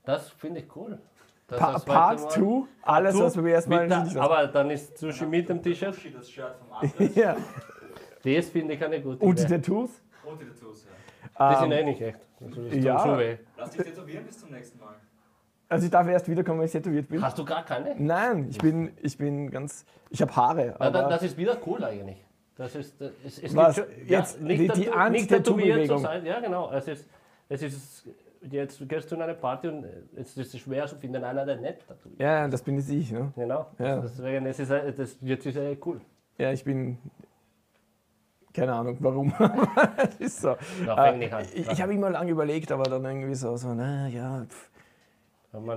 [0.03, 0.99] Das finde ich cool.
[1.47, 5.25] Das Pa Part zweite Mal- 2, alles, was wir erstmal der, aber dann ist Sushi
[5.25, 5.93] mit dem T-Shirt.
[5.93, 7.35] Sushi, das Shirt vom Atlas ja.
[8.23, 9.55] Das finde ich eine gute Und die Idee.
[9.55, 10.01] Tattoos?
[10.25, 10.85] und die Tattoos.
[11.39, 11.49] Ja.
[11.53, 12.19] Die sind Ähm, eh nicht echt.
[12.83, 13.19] Ja.
[13.57, 14.95] Lass dich tätowieren bis zum nächsten Mal.
[15.69, 17.21] Also ich darf erst wiederkommen, wenn ich tätowiert bin.
[17.21, 17.95] Hast du gar keine?
[17.97, 19.85] Nein, ich bin, ich bin ganz.
[20.09, 20.75] Ich habe Haare.
[20.79, 22.22] Da- das ist wieder cool eigentlich.
[22.55, 23.75] Das ist, äh, es, es Was?
[23.75, 26.25] schon- Jetzt die- die tatu- nicht tätowiert zu sein.
[26.25, 26.71] Ja, genau.
[26.71, 27.07] Es ist,
[27.49, 28.07] es ist,
[28.41, 29.85] jetzt gehst du in eine Party und
[30.15, 32.19] es ist schwer zu finden, einer, der nicht tätowiert.
[32.19, 33.11] ja, das bin jetzt ich.
[33.11, 33.31] Ne?
[33.35, 33.67] Genau.
[33.79, 34.01] Ja.
[34.01, 35.99] Deswegen, es ist, äh, das, jetzt ist es cool.
[36.37, 36.97] Ja, ich bin.
[38.53, 39.33] Keine Ahnung warum.
[39.97, 40.55] das ist so.
[40.85, 41.43] Ja, Äh, nicht an.
[41.55, 44.45] ich ich habe immer lange überlegt, aber dann irgendwie so, so na ja,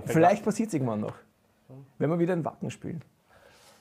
[0.04, 1.14] vielleicht passiert es irgendwann noch.
[1.98, 3.02] Wenn wir wieder in Wacken spielen.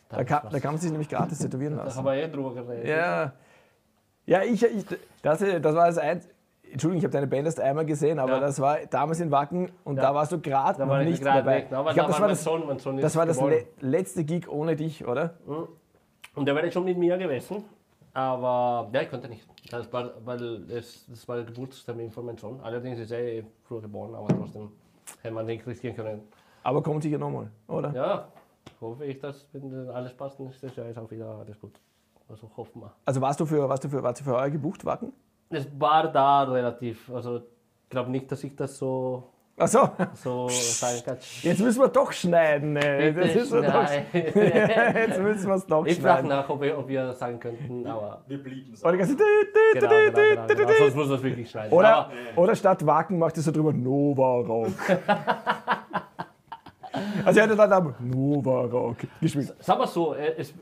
[0.09, 1.97] Da kann, da kann man sich nämlich gratis tätowieren Da lassen.
[1.97, 2.87] haben wir eh drüber geredet.
[2.87, 3.33] Ja,
[4.25, 4.85] ja ich, ich,
[5.21, 6.27] das, das war das eins.
[6.71, 8.39] Entschuldigung, ich habe deine Band erst einmal gesehen, aber Ja.
[8.39, 10.03] das war damals in Wacken und Ja.
[10.03, 11.45] da warst du gerade Da noch war ich nicht dabei.
[11.45, 11.67] weg.
[11.71, 14.47] Aber ich glaube, da das war das, Sohn, Sohn das, war das le letzte Gig
[14.49, 15.35] ohne dich, oder?
[16.35, 17.63] Und der wäre schon mit mir gewesen.
[18.13, 19.45] Aber ja, ich konnte nicht.
[19.71, 22.59] Das war, weil es, das war der Geburtstermin von meinem Sohn.
[22.61, 24.69] Allerdings ist er eh früher geboren, aber trotzdem
[25.21, 26.21] hätte man nicht riskieren können.
[26.63, 27.91] Aber kommt sicher nochmal, oder?
[27.93, 28.27] Ja,
[28.81, 31.79] hoffe ich, dass wenn dann alles passt, das Jahr ist auch wieder alles gut.
[32.27, 32.91] Also hoffen wir.
[33.05, 35.13] Also warst du für, warst du für, warst du für euer gebucht, Wacken?
[35.49, 37.09] Es war da relativ.
[37.13, 41.17] Also ich glaube nicht, dass ich das so, Ach so, so sagen kann.
[41.43, 42.75] jetzt müssen wir doch schneiden.
[42.77, 43.13] ey.
[43.13, 44.07] Das ist ja doch, schneiden.
[44.13, 46.27] jetzt müssen wir es doch Ich frage schneiden.
[46.29, 48.23] nach, ob wir, ob wir das sagen könnten, aber.
[48.27, 48.83] Wir blieben es.
[48.83, 50.71] Oder, die ganze- Genau, genau, genau, genau.
[50.79, 51.71] Sonst muss man es wirklich schneiden.
[51.73, 54.67] oder, Aber, oder statt Wacken macht es so drüber Nova Rock.
[57.25, 59.53] also er hätte dann am Nova Rock gespielt.
[59.59, 60.53] Sagen wir so, äh, es,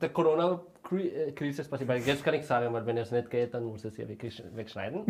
[0.00, 1.88] der Corona-Krise ist passiert.
[1.88, 4.42] Weil jetzt kann ich sagen, weil wenn es nicht geht, dann muss es ja wirklich
[4.54, 5.04] wegschneiden.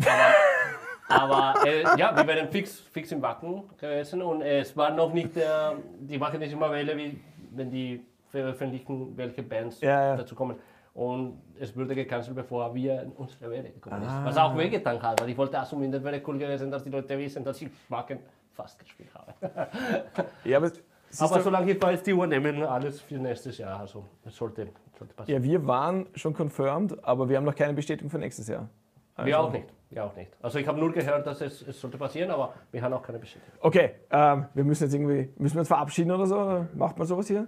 [1.09, 5.13] Aber, aber äh, ja, wir werden fix, fix im Wacken gewesen und es war noch
[5.13, 7.19] nicht der, die machen nicht immer Welle, wie
[7.55, 10.15] wenn die veröffentlichen, welche Bands Ja, ja.
[10.17, 10.55] dazu kommen.
[10.93, 14.09] Und es wurde gecancelt, bevor wir unsere Welle gekommen ist.
[14.09, 14.25] Ah.
[14.25, 17.17] Was auch wehgetan hat, weil ich wollte auch zumindest wäre cool gewesen, dass die Leute
[17.17, 18.19] wissen, dass ich Wacken
[18.53, 19.33] fast gespielt habe.
[20.45, 20.71] Ja, aber,
[21.19, 23.79] Aber solange ich weiß, die übernehmen alles für nächstes Jahr.
[23.79, 25.43] Also es sollte, sollte passieren.
[25.43, 28.69] ja, wir waren schon confirmed, aber wir haben noch keine Bestätigung für nächstes Jahr.
[29.17, 29.67] Wir Also- auch nicht.
[29.89, 30.31] Wir auch nicht.
[30.41, 33.19] Also ich habe nur gehört, dass es, es sollte passieren, aber wir haben auch keine
[33.19, 33.53] Bestätigung.
[33.61, 36.35] Okay, ähm, wir müssen jetzt irgendwie, müssen wir uns verabschieden oder so?
[36.35, 37.47] Oder Macht man sowas hier?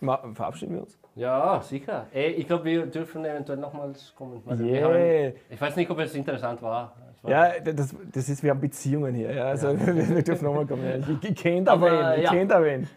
[0.00, 0.98] Ma verabschieden wir uns?
[1.14, 2.06] Ja, sicher.
[2.12, 4.42] Ey, ich glaube, wir dürfen eventuell nochmals kommen.
[4.46, 5.28] Also wir Yeah.
[5.28, 6.96] haben, ich weiß nicht, ob es interessant war.
[7.26, 9.32] Ja, das, das ist, wir haben Beziehungen hier.
[9.32, 9.44] Ja?
[9.44, 10.84] Also Wir, wir dürfen nochmal kommen.
[10.84, 10.96] Ja.
[10.96, 12.18] Ich, ich kenne da Aber, wen.
[12.18, 12.30] Ich ja.
[12.30, 12.88] kenne da wen.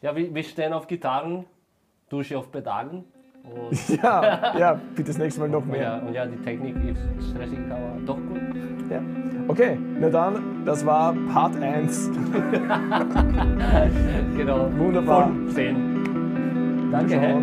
[0.00, 1.44] ja wir, wir stehen auf Gitarren,
[2.08, 3.04] Dusche auf Pedalen.
[4.02, 5.80] Ja, ja, bitte das nächste Mal noch mehr.
[5.80, 7.00] ja, und ja, die Technik ist
[7.30, 8.40] stressig, aber doch gut.
[8.90, 9.00] Ja.
[9.48, 12.10] Okay, na dann, das war Part 1.
[14.36, 14.70] Genau.
[14.76, 15.28] Wunderbar.
[15.28, 16.90] Von 10.
[16.92, 17.18] Danke.
[17.18, 17.40] Herr.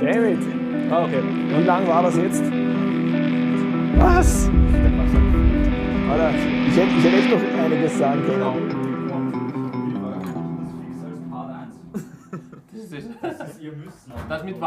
[0.00, 0.38] David,
[0.90, 1.22] Ah, okay.
[1.22, 2.42] wie lang war das jetzt?
[3.98, 4.48] Was?
[6.10, 6.30] Alter,
[6.68, 8.40] ich hätte, ich hätte echt noch einiges sagen können.
[10.00, 10.12] Das
[10.62, 12.04] ist fix als Part 1.
[12.72, 13.08] Das ist,
[13.40, 14.12] Das ist ihr Müssen.
[14.28, 14.60] das mit